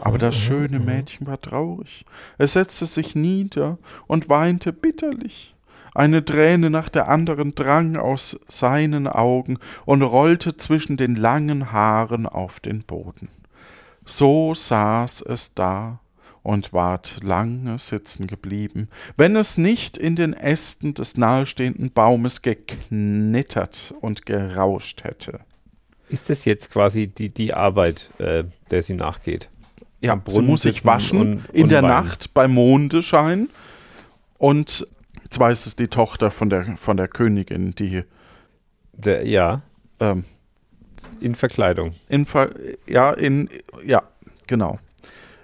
[0.00, 2.04] Aber das schöne Mädchen war traurig.
[2.36, 5.54] Es setzte sich nieder und weinte bitterlich.
[5.98, 12.26] Eine Träne nach der anderen drang aus seinen Augen und rollte zwischen den langen Haaren
[12.26, 13.28] auf den Boden.
[14.06, 15.98] So saß es da
[16.44, 23.92] und ward lange sitzen geblieben, wenn es nicht in den Ästen des nahestehenden Baumes geknittert
[24.00, 25.40] und gerauscht hätte.
[26.08, 29.50] Ist das jetzt quasi die, die Arbeit, äh, der sie nachgeht?
[30.00, 31.90] Ja, sie muss sich waschen und- in und der weinen.
[31.92, 33.48] Nacht bei Mondeschein.
[34.38, 34.86] Und
[35.30, 38.02] zwar ist es die Tochter von der, von der Königin, die
[38.92, 39.62] Der, ja,
[40.00, 40.24] ähm,
[41.20, 41.94] in Verkleidung.
[42.08, 42.50] in, Ver-
[42.88, 43.48] ja, in,
[43.84, 44.02] ja,
[44.46, 44.78] genau.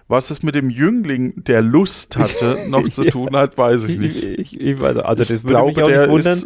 [0.09, 3.99] Was es mit dem Jüngling, der Lust hatte, noch zu tun hat, weiß ich Ich,
[3.99, 4.23] nicht.
[4.23, 6.39] ich, ich weiß, also das Ich würde glaube, mich auch der nicht wundern,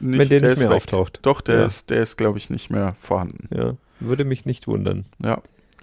[0.00, 0.76] nicht, wenn der der nicht mehr weg.
[0.76, 1.20] auftaucht.
[1.22, 1.64] Doch, der Ja.
[1.66, 3.48] ist, der ist, glaube ich, nicht mehr vorhanden.
[3.56, 5.06] Ja, würde mich nicht wundern.
[5.24, 5.40] Ja.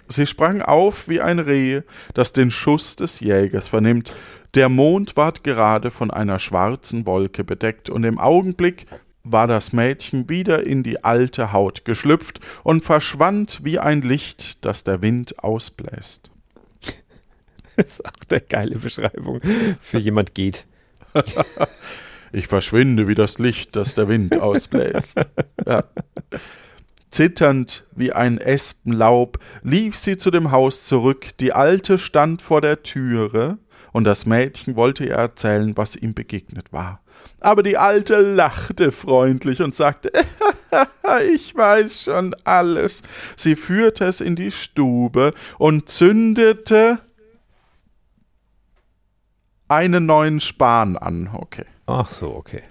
[0.08, 1.82] Sie sprang auf wie ein Reh,
[2.12, 4.14] das den Schuss des Jägers vernimmt.
[4.54, 8.86] Der Mond ward gerade von einer schwarzen Wolke bedeckt, und im Augenblick
[9.22, 14.84] war das Mädchen wieder in die alte Haut geschlüpft und verschwand wie ein Licht, das
[14.84, 16.30] der Wind ausbläst.
[17.76, 19.40] Das ist auch eine geile Beschreibung
[19.80, 20.64] für jemand geht.
[22.34, 25.24] Ich verschwinde wie das Licht, das der Wind ausbläst.
[25.64, 25.84] Ja.
[27.14, 32.82] Zitternd wie ein Espenlaub lief sie zu dem Haus zurück, die Alte stand vor der
[32.82, 33.58] Türe,
[33.92, 37.02] und das Mädchen wollte ihr erzählen, was ihm begegnet war.
[37.38, 40.10] Aber die Alte lachte freundlich und sagte,
[41.32, 43.04] ich weiß schon alles.
[43.36, 46.98] Sie führte es in die Stube und zündete
[49.68, 51.30] einen neuen Span an.
[51.32, 51.66] Okay.
[51.86, 52.64] Ach so, okay.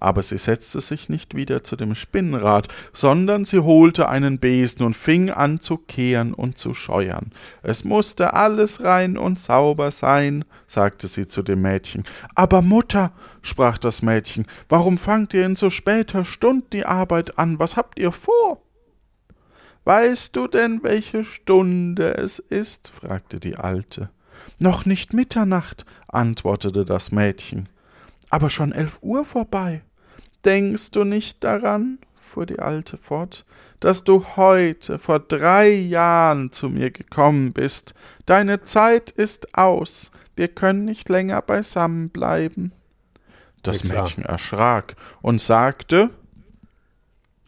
[0.00, 4.96] Aber sie setzte sich nicht wieder zu dem Spinnrad, sondern sie holte einen Besen und
[4.96, 7.32] fing an zu kehren und zu scheuern.
[7.62, 12.04] Es musste alles rein und sauber sein, sagte sie zu dem Mädchen.
[12.34, 17.58] Aber Mutter, sprach das Mädchen, warum fangt ihr in so später Stund die Arbeit an?
[17.58, 18.62] Was habt ihr vor?
[19.84, 22.88] Weißt du denn, welche Stunde es ist?
[22.88, 24.10] fragte die Alte.
[24.58, 27.68] Noch nicht Mitternacht, antwortete das Mädchen.
[28.28, 29.82] Aber schon elf Uhr vorbei.
[30.44, 33.44] Denkst du nicht daran, fuhr die Alte fort,
[33.80, 37.94] dass du heute vor drei Jahren zu mir gekommen bist?
[38.26, 42.72] Deine Zeit ist aus, wir können nicht länger beisammen bleiben.
[43.62, 44.02] Das Ja.
[44.02, 46.10] Mädchen erschrak und sagte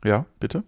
[0.05, 0.64] Ja, bitte?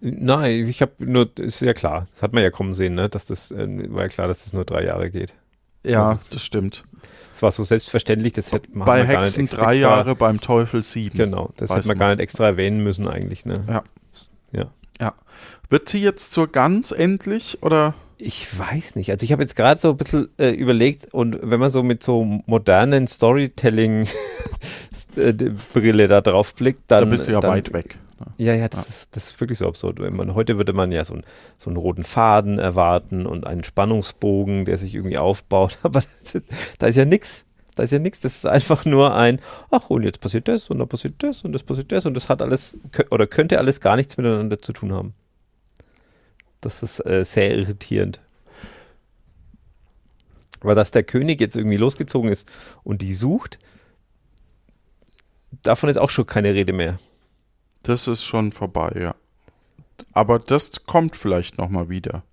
[0.00, 3.08] Nein, ich habe nur, ist ja klar, das hat man ja kommen sehen, ne?
[3.08, 5.34] dass das, äh, war ja klar, dass das nur drei Jahre geht.
[5.84, 6.84] Ja, Also, das stimmt.
[7.32, 10.40] Es war so selbstverständlich, das hätte man Bei gar nicht Hexen extra, drei Jahre, beim
[10.40, 11.16] Teufel sieben.
[11.18, 11.98] Genau, das hätte man man.
[11.98, 13.44] gar nicht extra erwähnen müssen eigentlich.
[13.44, 13.64] Ne?
[13.66, 13.82] Ja.
[14.52, 14.70] Ja.
[15.00, 15.14] Ja.
[15.68, 17.94] Wird sie jetzt zur Gans endlich oder?
[18.18, 19.10] Ich weiß nicht.
[19.10, 22.04] Also ich habe jetzt gerade so ein bisschen äh, überlegt und wenn man so mit
[22.04, 24.06] so modernen Storytelling-Brille
[26.08, 27.00] da drauf blickt, dann.
[27.00, 27.98] da bist du ja dann, weit weg.
[28.38, 28.88] Ja, ja, das, Ja.
[28.88, 29.98] Ist, das ist wirklich so absurd.
[29.98, 31.24] Man, heute würde man ja so, einen-
[31.56, 35.78] so einen roten Faden erwarten und einen Spannungsbogen, der sich irgendwie aufbaut.
[35.82, 36.42] Aber ist,
[36.78, 37.44] da ist ja nichts.
[37.76, 38.20] Da ist ja nichts.
[38.20, 41.52] Das ist einfach nur ein, ach, und jetzt passiert das und dann passiert das und
[41.52, 42.78] das passiert das und das hat alles
[43.10, 45.14] oder könnte alles gar nichts miteinander zu tun haben.
[46.60, 48.20] Das ist äh, sehr irritierend.
[50.60, 52.48] Aber dass der König jetzt irgendwie losgezogen ist
[52.84, 53.58] und die sucht,
[55.62, 56.98] davon ist auch schon keine Rede mehr.
[57.84, 59.14] Das ist schon vorbei, ja.
[60.12, 62.24] Aber das kommt vielleicht noch mal wieder.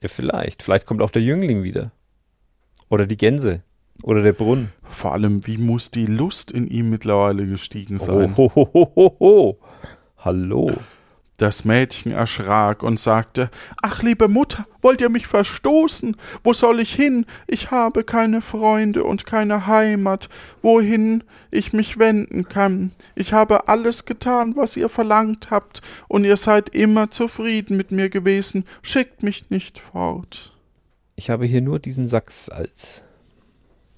[0.00, 0.62] Ja, vielleicht.
[0.62, 1.90] Vielleicht kommt auch der Jüngling wieder.
[2.88, 3.62] Oder die Gänse.
[4.04, 4.72] Oder der Brunnen.
[4.88, 8.34] Vor allem, wie muss die Lust in ihm mittlerweile gestiegen sein?
[8.36, 9.58] Oh, ho, ho, ho, ho.
[10.18, 10.72] Hallo.
[11.40, 16.14] Das Mädchen erschrak und sagte, Ach, liebe Mutter, wollt ihr mich verstoßen?
[16.44, 17.24] Wo soll ich hin?
[17.46, 20.28] Ich habe keine Freunde und keine Heimat,
[20.60, 22.92] wohin ich mich wenden kann.
[23.14, 28.10] Ich habe alles getan, was ihr verlangt habt, und ihr seid immer zufrieden mit mir
[28.10, 28.66] gewesen.
[28.82, 30.52] Schickt mich nicht fort.
[31.16, 33.02] Ich habe hier nur diesen Sack Salz.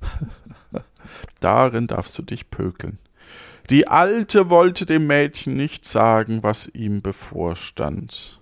[1.41, 2.99] Darin darfst du dich pökeln.
[3.73, 8.39] Die Alte wollte dem Mädchen nicht sagen, was ihm bevorstand.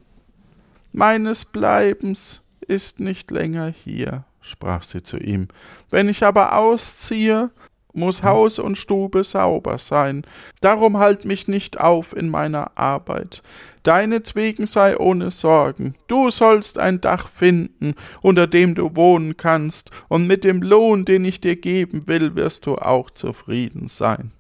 [0.91, 5.47] Meines Bleibens ist nicht länger hier, sprach sie zu ihm.
[5.89, 7.51] Wenn ich aber ausziehe,
[7.93, 10.25] muss Haus und Stube sauber sein.
[10.61, 13.41] Darum halt mich nicht auf in meiner Arbeit.
[13.85, 15.95] Deinetwegen sei ohne Sorgen.
[16.09, 21.25] Du sollst ein Dach finden, unter dem du wohnen kannst, und mit dem Lohn, den
[21.25, 24.33] ich dir geben will, wirst du auch zufrieden sein.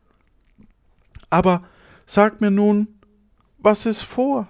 [1.30, 1.62] Aber
[2.06, 2.88] sag mir nun,
[3.58, 4.48] was ist vor?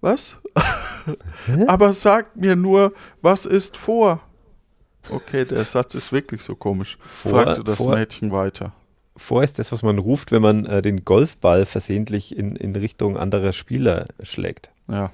[0.00, 0.38] Was?
[1.66, 4.20] Aber sag mir nur, was ist vor?
[5.08, 8.72] Okay, der Satz ist wirklich so komisch, Vor- fragte das vor- Mädchen weiter.
[9.18, 13.16] Vor ist das, was man ruft, wenn man äh, den Golfball versehentlich in, in Richtung
[13.16, 14.70] anderer Spieler schlägt.
[14.90, 15.10] Ja.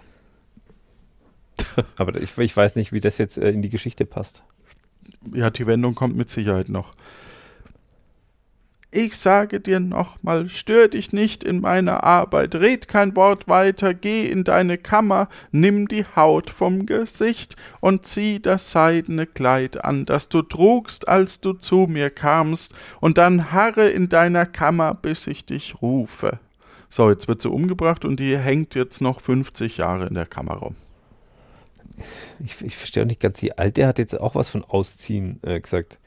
[1.97, 4.43] Aber ich, ich weiß nicht, wie das jetzt äh, in die Geschichte passt.
[5.33, 6.95] Ja, die Wendung kommt mit Sicherheit noch.
[8.95, 14.29] Ich sage dir nochmal, stör dich nicht in meiner Arbeit, red kein Wort weiter, geh
[14.29, 20.29] in deine Kammer, nimm die Haut vom Gesicht und zieh das seidene Kleid an, das
[20.29, 25.47] du trugst, als du zu mir kamst, und dann harre in deiner Kammer, bis ich
[25.47, 26.39] dich rufe.
[26.91, 30.57] So, jetzt wird sie umgebracht und die hängt jetzt noch 50 Jahre in der Kammer
[30.57, 30.77] rum.
[32.45, 35.59] Ich, ich verstehe auch nicht ganz, die Alte hat jetzt auch was von Ausziehen äh,
[35.59, 35.99] gesagt.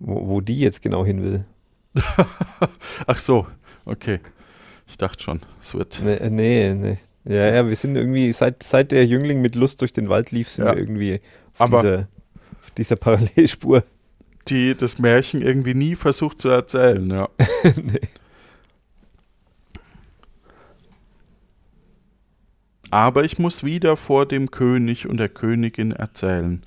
[0.00, 1.44] Wo, wo die jetzt genau hin will.
[3.06, 3.46] Ach so,
[3.84, 4.20] okay.
[4.86, 6.00] Ich dachte schon, es wird.
[6.04, 6.98] Nee, äh, nee, nee.
[7.24, 10.48] Ja, ja, wir sind irgendwie, seit, seit der Jüngling mit Lust durch den Wald lief,
[10.48, 10.72] sind Ja.
[10.72, 11.20] wir irgendwie
[11.54, 12.08] auf, Aber- dieser,
[12.60, 13.84] auf dieser Parallelspur.
[14.48, 17.28] die das Märchen irgendwie nie versucht zu erzählen, ja.
[22.90, 26.62] Aber ich muss wieder vor dem König und der Königin erzählen.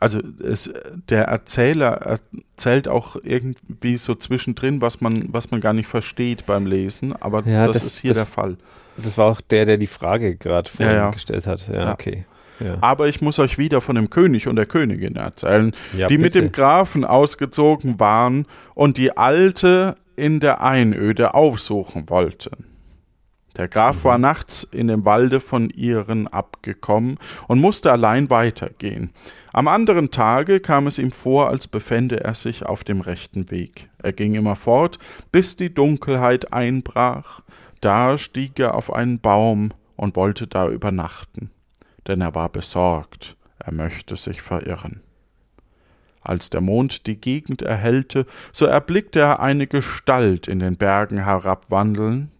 [0.00, 0.72] Also es,
[1.10, 2.18] der Erzähler
[2.56, 7.46] erzählt auch irgendwie so zwischendrin, was man, was man gar nicht versteht beim Lesen, aber
[7.46, 8.56] Ja, das, das- ist hier das- der Fall.
[8.96, 11.10] Das war auch der, der die Frage gerade vorhin Ja, ja.
[11.10, 11.68] gestellt hat.
[11.68, 12.24] Ja, okay.
[12.82, 16.40] Aber ich muss euch wieder von dem König und der Königin erzählen, die mit bitte.
[16.42, 18.44] dem Grafen ausgezogen waren
[18.74, 22.66] und die Alte in der Einöde aufsuchen wollten.
[23.56, 29.12] Der Graf war nachts in dem Walde von ihren abgekommen und musste allein weitergehen.
[29.52, 33.90] Am anderen Tage kam es ihm vor, als befände er sich auf dem rechten Weg.
[33.98, 34.98] Er ging immer fort,
[35.32, 37.42] bis die Dunkelheit einbrach.
[37.80, 41.50] Da stieg er auf einen Baum und wollte da übernachten,
[42.06, 45.02] denn er war besorgt, er möchte sich verirren.
[46.22, 52.30] Als der Mond die Gegend erhellte, so erblickte er eine Gestalt in den Bergen herabwandeln.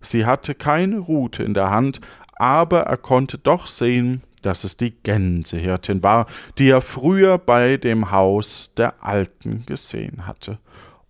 [0.00, 2.00] Sie hatte keine Rute in der Hand,
[2.34, 6.26] aber er konnte doch sehen, dass es die Gänsehirtin war,
[6.58, 10.58] die er früher bei dem Haus der Alten gesehen hatte.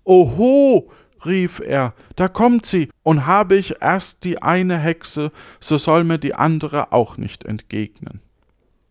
[0.05, 0.91] Oho,
[1.25, 6.19] rief er, da kommt sie, und habe ich erst die eine Hexe, so soll mir
[6.19, 8.21] die andere auch nicht entgegnen.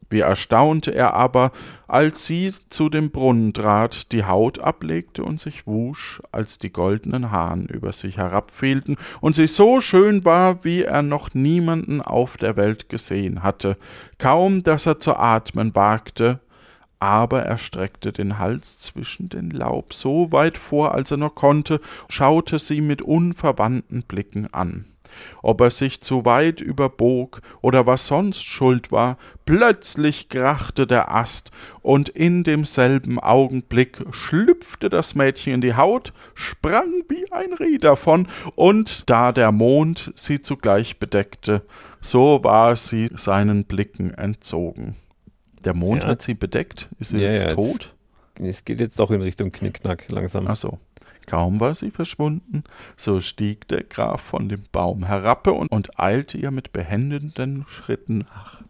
[0.09, 1.51] Wie erstaunte er aber,
[1.87, 7.31] als sie zu dem Brunnen trat, die Haut ablegte und sich wusch, als die goldenen
[7.31, 12.55] Haaren über sich herabfielten und sie so schön war, wie er noch niemanden auf der
[12.55, 13.77] Welt gesehen hatte,
[14.19, 16.39] kaum dass er zu atmen wagte,
[16.99, 21.81] aber er streckte den Hals zwischen den Laub so weit vor, als er nur konnte,
[22.09, 24.85] schaute sie mit unverwandten Blicken an
[25.41, 31.51] ob er sich zu weit überbog oder was sonst schuld war, plötzlich krachte der Ast,
[31.81, 38.27] und in demselben Augenblick schlüpfte das Mädchen in die Haut, sprang wie ein Reh davon,
[38.55, 41.61] und da der Mond sie zugleich bedeckte,
[42.01, 44.95] so war sie seinen Blicken entzogen.
[45.63, 46.09] Der Mond Ja.
[46.09, 46.89] hat sie bedeckt?
[46.99, 47.95] Ist sie Ja, jetzt ja, tot?
[48.39, 50.45] Es geht jetzt doch in Richtung Knickknack langsam.
[50.47, 50.77] Ach so.
[51.25, 52.63] Kaum war sie verschwunden,
[52.95, 58.61] so stieg der Graf von dem Baum herab und, eilte ihr mit behenden Schritten nach.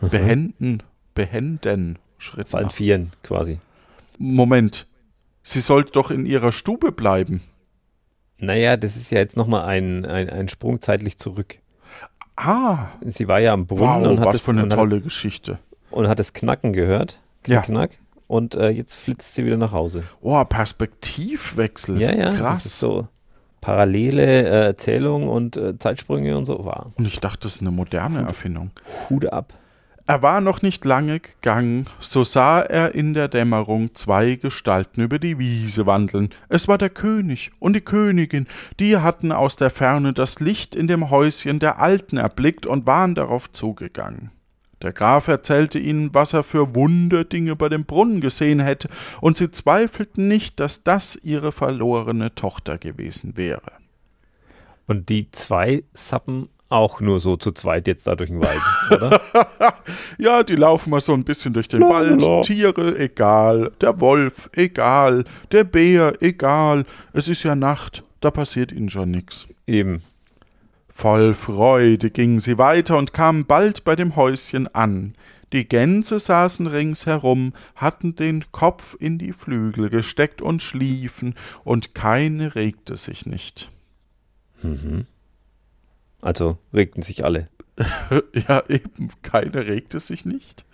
[0.00, 0.82] Behenden,
[1.14, 2.72] behenden Schritten Fallen nach.
[2.72, 3.58] Vieren quasi.
[4.18, 4.86] Moment,
[5.42, 7.42] sie sollte doch in ihrer Stube bleiben.
[8.38, 11.58] Naja, das ist ja jetzt nochmal ein, ein, ein Sprung zeitlich zurück.
[12.36, 14.78] Ah, Sie war ja am Brunnen wow, und, hat was das, für eine und, hat,
[14.78, 15.58] tolle Geschichte.
[15.90, 17.20] und hat das Knacken gehört.
[17.46, 17.62] Ja.
[17.62, 17.92] Knack.
[18.26, 20.02] Und äh, jetzt flitzt sie wieder nach Hause.
[20.20, 22.00] Oh, Perspektivwechsel.
[22.00, 22.64] Ja, ja, Krass.
[22.64, 23.08] das ist so
[23.60, 26.64] parallele äh, Erzählung und äh, Zeitsprünge und so.
[26.64, 28.70] War Und ich dachte, das ist eine moderne Erfindung.
[29.10, 29.54] Hude ab.
[30.08, 35.18] Er war noch nicht lange gegangen, so sah er in der Dämmerung zwei Gestalten über
[35.18, 36.30] die Wiese wandeln.
[36.48, 38.46] Es war der König und die Königin,
[38.78, 43.16] die hatten aus der Ferne das Licht in dem Häuschen der Alten erblickt und waren
[43.16, 44.30] darauf zugegangen.
[44.86, 48.88] Der Graf erzählte ihnen, was er für Wunderdinge bei dem Brunnen gesehen hätte,
[49.20, 53.72] und sie zweifelten nicht, dass das ihre verlorene Tochter gewesen wäre.
[54.86, 58.60] Und die zwei sappen auch nur so zu zweit jetzt da durch den Wald,
[58.92, 59.20] oder?
[60.18, 62.24] Ja, die laufen mal so ein bisschen durch den Lalala.
[62.24, 62.44] Wald.
[62.46, 63.72] Tiere, egal.
[63.80, 65.24] Der Wolf, egal.
[65.50, 66.84] Der Bär, egal.
[67.12, 69.48] Es ist ja Nacht, da passiert ihnen schon nix.
[69.66, 70.02] Eben.
[70.96, 75.12] Voll Freude gingen sie weiter und kamen bald bei dem Häuschen an.
[75.52, 81.34] Die Gänse saßen ringsherum, hatten den Kopf in die Flügel gesteckt und schliefen,
[81.64, 83.70] und keine regte sich nicht.
[86.22, 87.50] Also regten sich alle.
[88.48, 90.64] Ja, eben, keine regte sich nicht.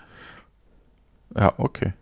[1.35, 1.95] Ja, okay.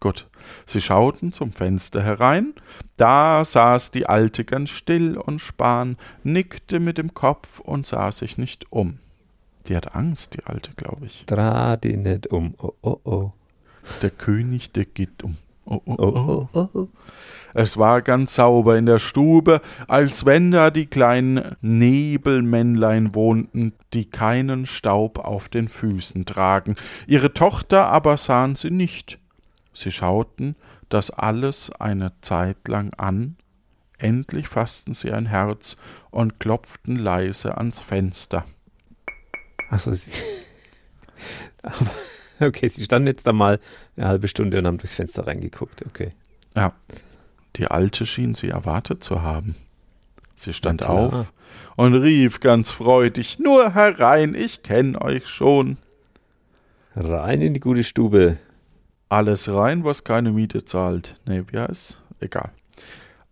[0.00, 0.28] Gut.
[0.64, 2.54] Sie schauten zum Fenster herein.
[2.96, 8.38] Da saß die Alte ganz still und span, nickte mit dem Kopf und sah sich
[8.38, 8.98] nicht um.
[9.66, 11.24] Die hat Angst, die Alte, glaube ich.
[11.26, 12.54] Dreh die nicht um.
[12.58, 13.32] Oh, oh, oh.
[14.02, 15.36] Der König, der geht um.
[15.64, 16.88] Oh, oh, Oh, oh, oh.
[17.52, 24.04] Es war ganz sauber in der Stube, als wenn da die kleinen Nebelmännlein wohnten, die
[24.04, 26.76] keinen Staub auf den Füßen tragen.
[27.06, 29.18] Ihre Tochter aber sahen sie nicht.
[29.76, 30.56] Sie schauten
[30.88, 33.36] das alles eine Zeit lang an,
[33.98, 35.76] endlich fassten sie ein Herz
[36.10, 38.46] und klopften leise ans Fenster.
[39.68, 39.90] Achso,
[42.40, 43.60] okay, sie standen jetzt da mal
[43.96, 45.84] eine halbe Stunde und haben durchs Fenster reingeguckt.
[45.84, 46.10] Okay.
[46.54, 46.72] Ja,
[47.56, 49.56] die Alte schien sie erwartet zu haben.
[50.34, 51.12] Sie stand klar.
[51.12, 51.32] auf
[51.76, 55.76] und rief ganz freudig, nur herein, ich kenn euch schon.
[56.94, 58.38] Rein in die gute Stube.
[59.08, 61.20] Alles rein, was keine Miete zahlt.
[61.26, 62.02] Nee, wie heißt?
[62.18, 62.50] Egal.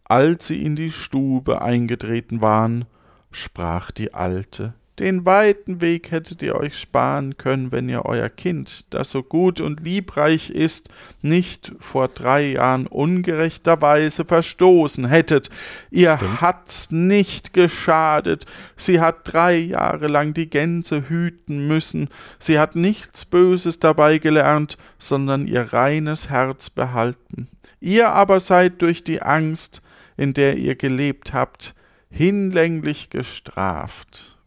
[0.05, 2.85] Als sie in die Stube eingetreten waren,
[3.33, 8.87] sprach die Alte, den weiten Weg hättet ihr euch sparen können, wenn ihr euer Kind,
[8.95, 10.89] das so gut und liebreich ist,
[11.21, 15.51] nicht vor drei Jahren ungerechterweise verstoßen hättet.
[15.91, 18.47] Ihr hat's nicht geschadet.
[18.77, 22.09] Sie hat drei Jahre lang die Gänse hüten müssen.
[22.39, 27.49] Sie hat nichts Böses dabei gelernt, sondern ihr reines Herz behalten.
[27.81, 29.83] Ihr aber seid durch die Angst,
[30.17, 31.75] in der ihr gelebt habt,
[32.11, 34.39] hinlänglich gestraft.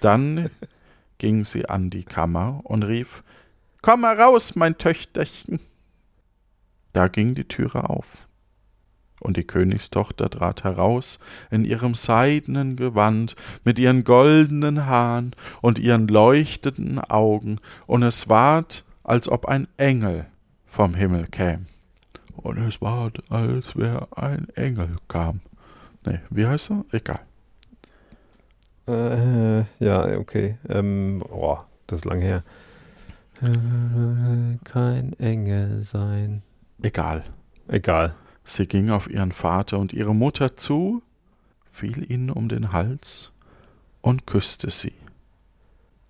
[0.00, 0.50] Dann
[1.18, 3.22] ging sie an die Kammer und rief
[3.82, 5.60] Komm heraus, mein Töchterchen.
[6.92, 8.28] Da ging die Türe auf.
[9.20, 11.18] Und die Königstochter trat heraus
[11.50, 13.34] in ihrem seidenen Gewand,
[13.64, 20.26] mit ihren goldenen Haaren und ihren leuchtenden Augen, und es ward, als ob ein Engel
[20.66, 21.66] vom Himmel käm.
[22.36, 25.40] Und es ward, als wär ein Engel kam.
[26.04, 26.84] Nee, wie heißt er?
[26.92, 27.20] Egal.
[28.88, 30.56] Äh, ja, okay.
[30.68, 32.42] Ähm, oh, das ist lang her.
[34.64, 36.42] Kein Engel sein.
[36.82, 37.22] Egal.
[37.68, 38.14] Egal.
[38.44, 41.02] Sie ging auf ihren Vater und ihre Mutter zu,
[41.70, 43.32] fiel ihnen um den Hals
[44.00, 44.94] und küsste sie.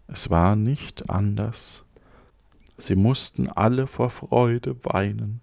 [0.07, 1.85] Es war nicht anders.
[2.79, 5.41] Sie mussten alle vor Freude weinen.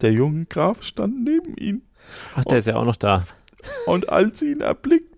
[0.00, 1.82] Der junge Graf stand neben ihnen,
[2.36, 3.24] Ach, der ist ja auch noch da.
[3.86, 5.13] und als sie ihn erblickten,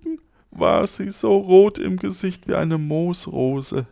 [0.58, 3.86] war sie so rot im Gesicht wie eine Moosrose.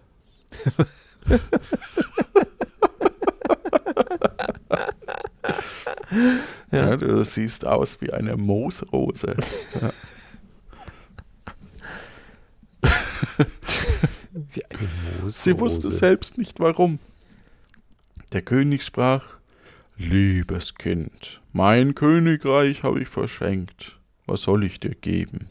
[6.70, 6.96] ja.
[6.96, 9.36] du siehst aus wie eine Moosrose.
[14.32, 14.88] Wie eine
[15.20, 16.98] Moos Sie wusste selbst nicht warum.
[18.32, 19.36] Der König sprach,
[19.96, 24.00] Liebes Kind, mein Königreich habe ich verschenkt.
[24.26, 25.48] Was soll ich dir geben?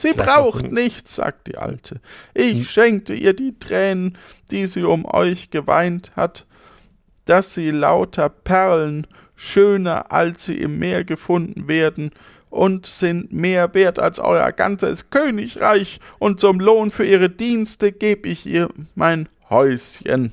[0.00, 2.00] Sie Vielleicht braucht noch nichts, sagt die Alte.
[2.32, 4.16] Ich schenkte ihr die Tränen,
[4.50, 6.46] die sie um euch geweint hat,
[7.26, 12.12] dass sie lauter Perlen, schöner als sie im Meer gefunden werden,
[12.48, 18.24] und sind mehr wert als euer ganzes Königreich, und zum Lohn für ihre Dienste geb
[18.24, 20.32] ich ihr mein Häuschen.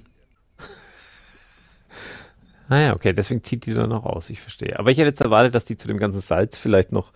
[2.69, 4.79] Ah ja, okay, deswegen zieht die dann noch aus, ich verstehe.
[4.79, 7.11] Aber ich hätte jetzt erwartet, dass die zu dem ganzen Salz vielleicht noch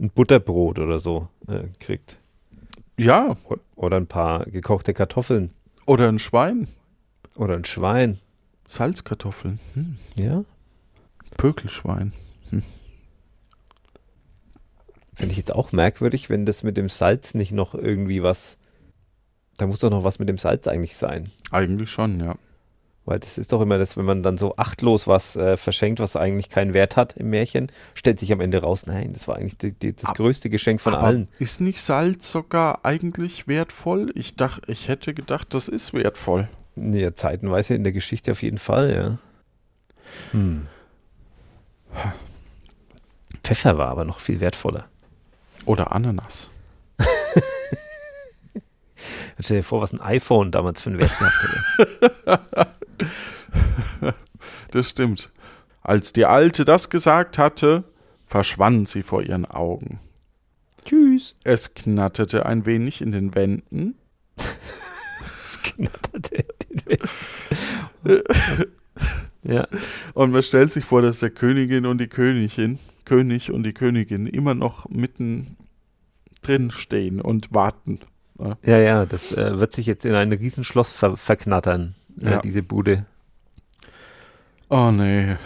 [0.00, 2.18] ein Butterbrot oder so äh, kriegt.
[2.98, 3.36] Ja,
[3.74, 5.50] Oder ein paar gekochte Kartoffeln.
[5.86, 6.68] oder ein Schwein,
[7.36, 8.18] Oder ein Schwein.
[8.66, 9.96] Salzkartoffeln, hm.
[10.14, 10.44] Ja?
[11.36, 12.12] Pökelschwein.
[15.14, 18.56] Finde ich jetzt auch merkwürdig, wenn das mit dem Salz nicht noch irgendwie was.
[19.58, 21.30] Da muss doch noch was mit dem Salz eigentlich sein.
[21.50, 22.36] Eigentlich schon, ja.
[23.04, 26.14] Weil das ist doch immer das, wenn man dann so achtlos was äh, verschenkt, was
[26.14, 29.58] eigentlich keinen Wert hat im Märchen, stellt sich am Ende raus, nein, das war eigentlich
[29.58, 31.28] die, die, das größte Geschenk von Aber allen.
[31.40, 34.12] Ist nicht Salz sogar eigentlich wertvoll?
[34.14, 36.48] Ich dachte, ich hätte gedacht, das ist wertvoll.
[36.76, 39.18] Ja, zeitenweise in der Geschichte auf jeden Fall, ja.
[40.30, 40.68] Hm.
[43.42, 44.86] Pfeffer war aber noch viel wertvoller.
[45.64, 46.50] Oder Ananas.
[49.40, 52.76] Stell dir vor, was ein iPhone damals für einen Wert gehabt hätte.
[54.72, 55.30] Das stimmt.
[55.82, 57.84] Als die Alte das gesagt hatte,
[58.26, 60.00] verschwand sie vor ihren Augen.
[60.84, 61.36] Tschüss.
[61.44, 63.96] Es knatterte ein wenig in den Wänden.
[64.36, 68.72] Es knatterte in den Wänden.
[69.44, 69.66] Ja,
[70.14, 74.28] Und man stellt sich vor, dass der Königin und die Königin, König und die Königin
[74.28, 75.56] immer noch mitten
[76.42, 77.98] drin stehen und warten.
[78.62, 82.40] ja, ja, das äh, wird sich jetzt in ein Riesenschloss ver verknattern, Ja.
[82.40, 83.06] diese Bude.
[84.68, 85.36] Oh nee.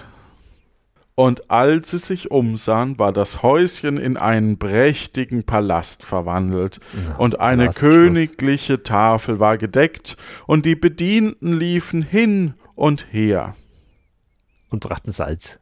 [1.16, 7.40] Und als sie sich umsahen, war das Häuschen in einen prächtigen Palast verwandelt, Ja, und
[7.40, 13.56] eine königliche Tafel war gedeckt, und die Bedienten liefen hin und her.
[14.68, 15.58] Und brachten Salz.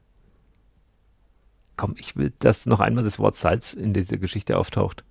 [1.77, 5.05] Komm, ich will, dass noch einmal das Wort Salz in dieser Geschichte auftaucht.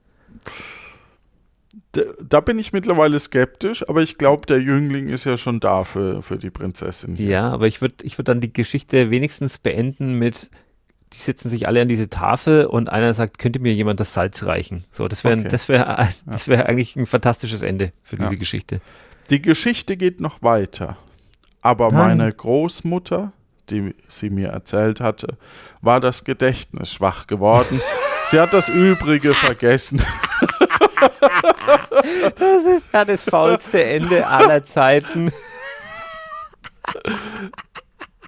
[2.24, 6.24] Da bin ich mittlerweile skeptisch, aber ich glaube, der Jüngling ist ja schon da für,
[6.24, 7.16] für die Prinzessin.
[7.18, 10.50] Ja, aber ich würde ich würd dann die Geschichte wenigstens beenden mit,
[11.14, 14.42] die sitzen sich alle an diese Tafel und einer sagt, könnte mir jemand das Salz
[14.42, 14.86] reichen?
[14.92, 15.50] So, das wäre Okay.
[15.50, 18.40] das wäre das wäre eigentlich ein fantastisches Ende für diese Ja.
[18.40, 18.82] Geschichte.
[19.30, 20.98] Die Geschichte geht noch weiter.
[21.62, 22.18] Aber Nein.
[22.18, 23.32] meine Großmutter,
[23.70, 25.38] die sie mir erzählt hatte,
[25.82, 27.80] war das Gedächtnis schwach geworden.
[28.26, 30.02] sie hat das Übrige vergessen.
[32.38, 35.32] Das ist ja das faulste Ende aller Zeiten.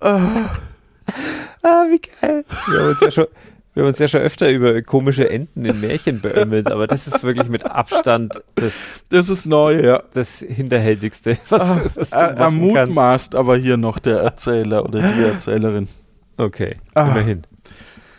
[0.02, 2.46] ah, wie geil.
[2.68, 3.28] Wir haben uns ja schon,
[3.74, 7.24] wir haben uns ja schon öfter über komische Enden in Märchen beömmelt, aber das ist
[7.24, 8.74] wirklich mit Abstand das,
[9.10, 10.04] Das ist neu, ja.
[10.14, 15.88] das Hinterhältigste, was, was du Er, mutmaßt aber hier noch der Erzähler oder die Erzählerin.
[16.38, 17.04] Okay, Ah.
[17.10, 17.46] immerhin.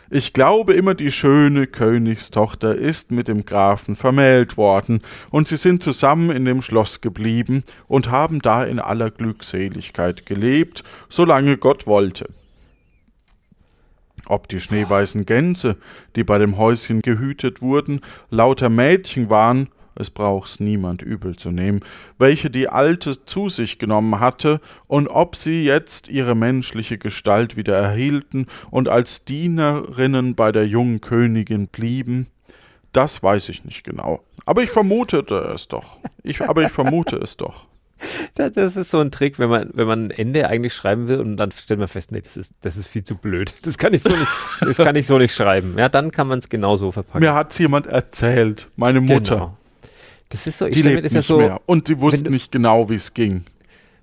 [0.08, 5.82] Ich glaube immer, die schöne Königstochter ist mit dem Grafen vermählt worden, und sie sind
[5.82, 12.28] zusammen in dem Schloss geblieben und haben da in aller Glückseligkeit gelebt, solange Gott wollte.
[14.26, 15.76] Ob die schneeweißen Gänse,
[16.14, 18.00] die bei dem Häuschen gehütet wurden,
[18.30, 21.80] lauter Mädchen waren, es braucht's niemand übel zu nehmen,
[22.18, 27.76] welche die Alte zu sich genommen hatte, und ob sie jetzt ihre menschliche Gestalt wieder
[27.76, 32.28] erhielten und als Dienerinnen bei der jungen Königin blieben,
[32.92, 34.22] das weiß ich nicht genau.
[34.46, 35.98] Aber ich vermutete es doch.
[36.22, 37.66] Ich, aber ich vermute es doch.
[38.34, 41.20] Das, das ist so ein Trick, wenn man, wenn man ein Ende eigentlich schreiben will
[41.20, 43.54] und dann stellt man fest, nee, das ist, das ist viel zu blöd.
[43.62, 44.26] Das kann ich so nicht,
[44.60, 45.76] das kann ich so nicht schreiben.
[45.78, 47.20] Ja, dann kann man es genauso verpacken.
[47.20, 49.34] Mir hat's jemand erzählt, meine Mutter.
[49.34, 49.56] Genau.
[50.28, 51.60] Das ist so, ich Die lebt das ja nicht so, mehr.
[51.66, 53.44] Und sie wusste du- nicht genau, wie es ging.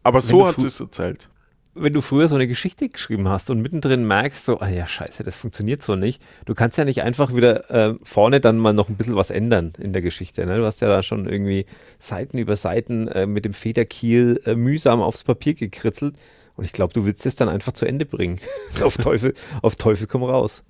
[0.04, 1.30] Aber so hat sie es erzählt.
[1.76, 5.24] wenn du früher so eine Geschichte geschrieben hast und mittendrin merkst, so, ah ja, scheiße,
[5.24, 6.22] das funktioniert so nicht.
[6.46, 9.74] Du kannst ja nicht einfach wieder äh, vorne dann mal noch ein bisschen was ändern
[9.80, 10.46] in der Geschichte.
[10.46, 10.58] Ne?
[10.58, 11.66] Du hast ja da schon irgendwie
[12.00, 16.16] Seiten über Seiten äh, mit dem Federkiel äh, mühsam aufs Papier gekritzelt.
[16.56, 18.40] Und ich glaube, du willst es dann einfach zu Ende bringen.
[18.84, 20.64] auf Teufel, auf Teufel komm raus.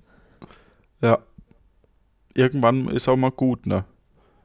[1.02, 1.18] Ja.
[2.34, 3.84] Irgendwann ist auch mal gut, ne?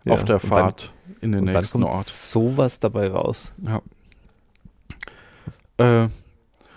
[0.05, 2.07] Ja, Auf der und dann- Fahrt in den nächsten kommt Ort.
[2.07, 3.53] sowas dabei raus.
[3.61, 3.81] Ja.
[5.77, 6.09] Äh,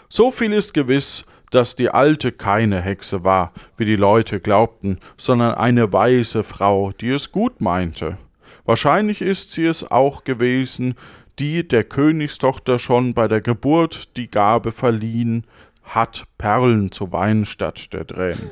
[0.08, 5.54] so viel ist gewiss, dass die Alte keine Hexe war, wie die Leute glaubten, sondern
[5.54, 8.16] eine weise Frau, die es gut meinte.
[8.64, 10.94] Wahrscheinlich ist sie es auch gewesen,
[11.38, 15.44] die der Königstochter schon bei der Geburt die Gabe verliehen
[15.82, 18.50] hat, Perlen zu weinen statt der Tränen.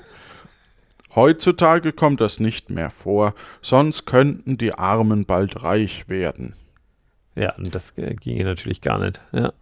[1.15, 6.55] Heutzutage kommt das nicht mehr vor, sonst könnten die Armen bald reich werden.
[7.35, 9.21] Ja, und das äh, ginge natürlich gar nicht.
[9.33, 9.53] Ja.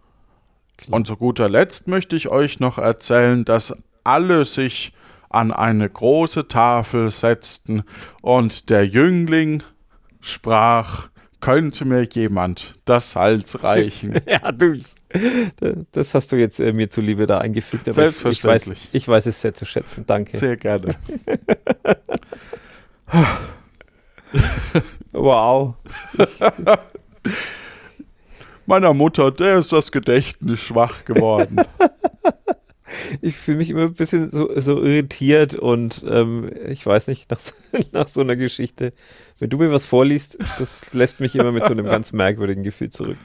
[0.89, 4.93] Und zu guter Letzt möchte ich euch noch erzählen, dass alle sich
[5.29, 7.83] an eine große Tafel setzten
[8.21, 9.61] und der Jüngling
[10.21, 14.21] sprach, könnte mir jemand das Salz reichen.
[14.27, 14.79] Ja, du.
[15.91, 17.89] Das hast du jetzt äh, mir zuliebe da eingefügt.
[17.89, 18.89] Aber ich, ich, weiß, Selbstverständlich.
[18.91, 20.03] ich weiß es sehr zu schätzen.
[20.05, 20.37] Danke.
[20.37, 20.93] Sehr gerne.
[25.11, 25.75] Wow.
[28.65, 31.61] Meiner Mutter, der ist das Gedächtnis schwach geworden.
[33.21, 37.39] Ich fühle mich immer ein bisschen so, so irritiert und ähm, ich weiß nicht, nach,
[37.91, 38.93] nach so einer Geschichte.
[39.39, 42.89] Wenn du mir was vorliest, das lässt mich immer mit so einem ganz merkwürdigen Gefühl
[42.89, 43.17] zurück.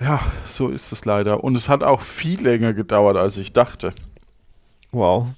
[0.00, 1.42] Ja, so ist es leider.
[1.44, 3.92] Und es hat auch viel länger gedauert, als ich dachte.
[4.92, 5.28] Wow.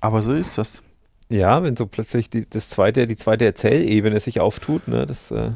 [0.00, 0.82] Aber so ist das.
[1.28, 5.52] Ja, wenn so plötzlich die, das zweite, die zweite Erzählebene sich auftut, ne, das äh,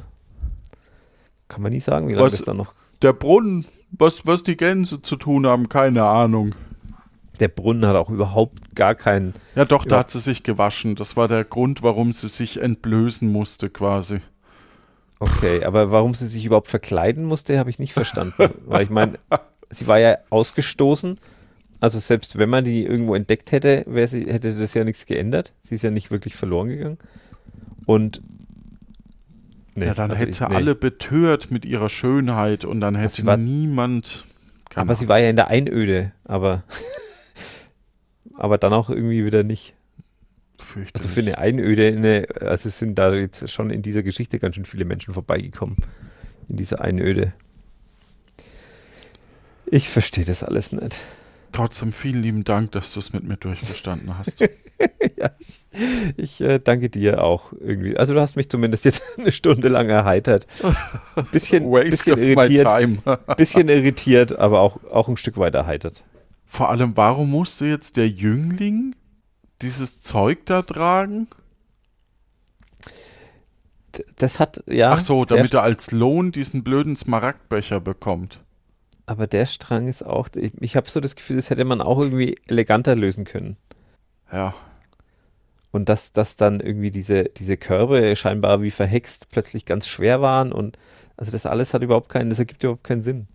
[1.48, 2.72] kann man nie sagen, wie lange Was- das dann noch.
[3.02, 6.54] Der Brunnen, was, was die Gänse zu tun haben, keine Ahnung.
[7.38, 9.34] Der Brunnen hat auch überhaupt gar keinen.
[9.54, 10.96] Ja, doch, da hat sie sich gewaschen.
[10.96, 14.20] Das war der Grund, warum sie sich entblößen musste, quasi.
[15.20, 18.50] Okay, aber warum sie sich überhaupt verkleiden musste, habe ich nicht verstanden.
[18.66, 19.14] Weil ich meine,
[19.70, 21.18] sie war ja ausgestoßen.
[21.80, 25.52] Also selbst wenn man die irgendwo entdeckt hätte, wäre sie, hätte das ja nichts geändert.
[25.62, 26.98] Sie ist ja nicht wirklich verloren gegangen.
[27.86, 28.20] Und
[29.74, 30.54] nee, ja, dann also hätte ich- nee.
[30.54, 34.24] alle betört mit ihrer Schönheit und dann hätte sie war- niemand.
[34.74, 36.62] Aber sie war ja in der Einöde, aber
[38.34, 39.74] aber dann auch irgendwie wieder nicht.
[40.60, 44.38] Ahnung, Also für eine Einöde, eine, also es sind da jetzt schon in dieser Geschichte
[44.38, 45.76] ganz schön viele Menschen vorbeigekommen.
[46.48, 47.32] In dieser Einöde.
[49.66, 51.00] Ich verstehe das alles nicht.
[51.52, 54.40] Trotzdem vielen lieben Dank, dass du es mit mir durchgestanden hast.
[55.16, 55.64] ja, ich-
[56.16, 57.96] ich äh, danke dir auch irgendwie.
[57.96, 60.46] Also du hast mich zumindest jetzt eine Stunde lang erheitert.
[61.16, 62.68] Ein bisschen, bisschen irritiert,
[63.36, 66.04] bisschen irritiert, aber auch, auch ein Stück weit erheitert.
[66.46, 68.94] Vor allem, warum musste jetzt der Jüngling
[69.62, 71.28] dieses Zeug da tragen?
[74.16, 74.92] Das hat, ja.
[74.92, 78.40] Ach so, damit er als Lohn diesen blöden Smaragdbecher bekommt.
[79.06, 81.98] Aber der Strang ist auch, ich, ich habe so das Gefühl, das hätte man auch
[81.98, 83.56] irgendwie eleganter lösen können.
[84.30, 84.54] Ja,
[85.70, 90.52] Und dass, dass dann irgendwie diese, diese Körbe scheinbar wie verhext plötzlich ganz schwer waren
[90.52, 90.78] und
[91.16, 93.26] also das alles hat überhaupt keinen, das ergibt überhaupt keinen Sinn.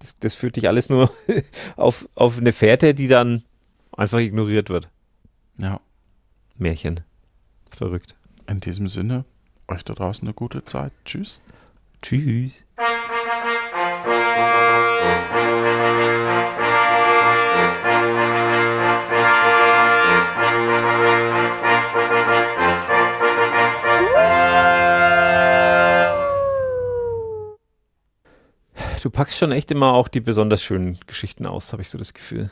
[0.00, 1.10] Das, das führt dich alles nur
[1.76, 3.44] auf, auf eine Fährte, die dann
[3.92, 4.88] einfach ignoriert wird.
[5.58, 5.80] Ja.
[6.56, 7.00] Märchen.
[7.70, 8.16] Verrückt.
[8.48, 9.24] In diesem Sinne,
[9.68, 10.92] euch da draußen eine gute Zeit.
[11.04, 11.40] Tschüss.
[12.00, 12.64] Tschüss.
[29.02, 32.14] Du packst schon echt immer auch die besonders schönen Geschichten aus, habe ich so das
[32.14, 32.50] Gefühl.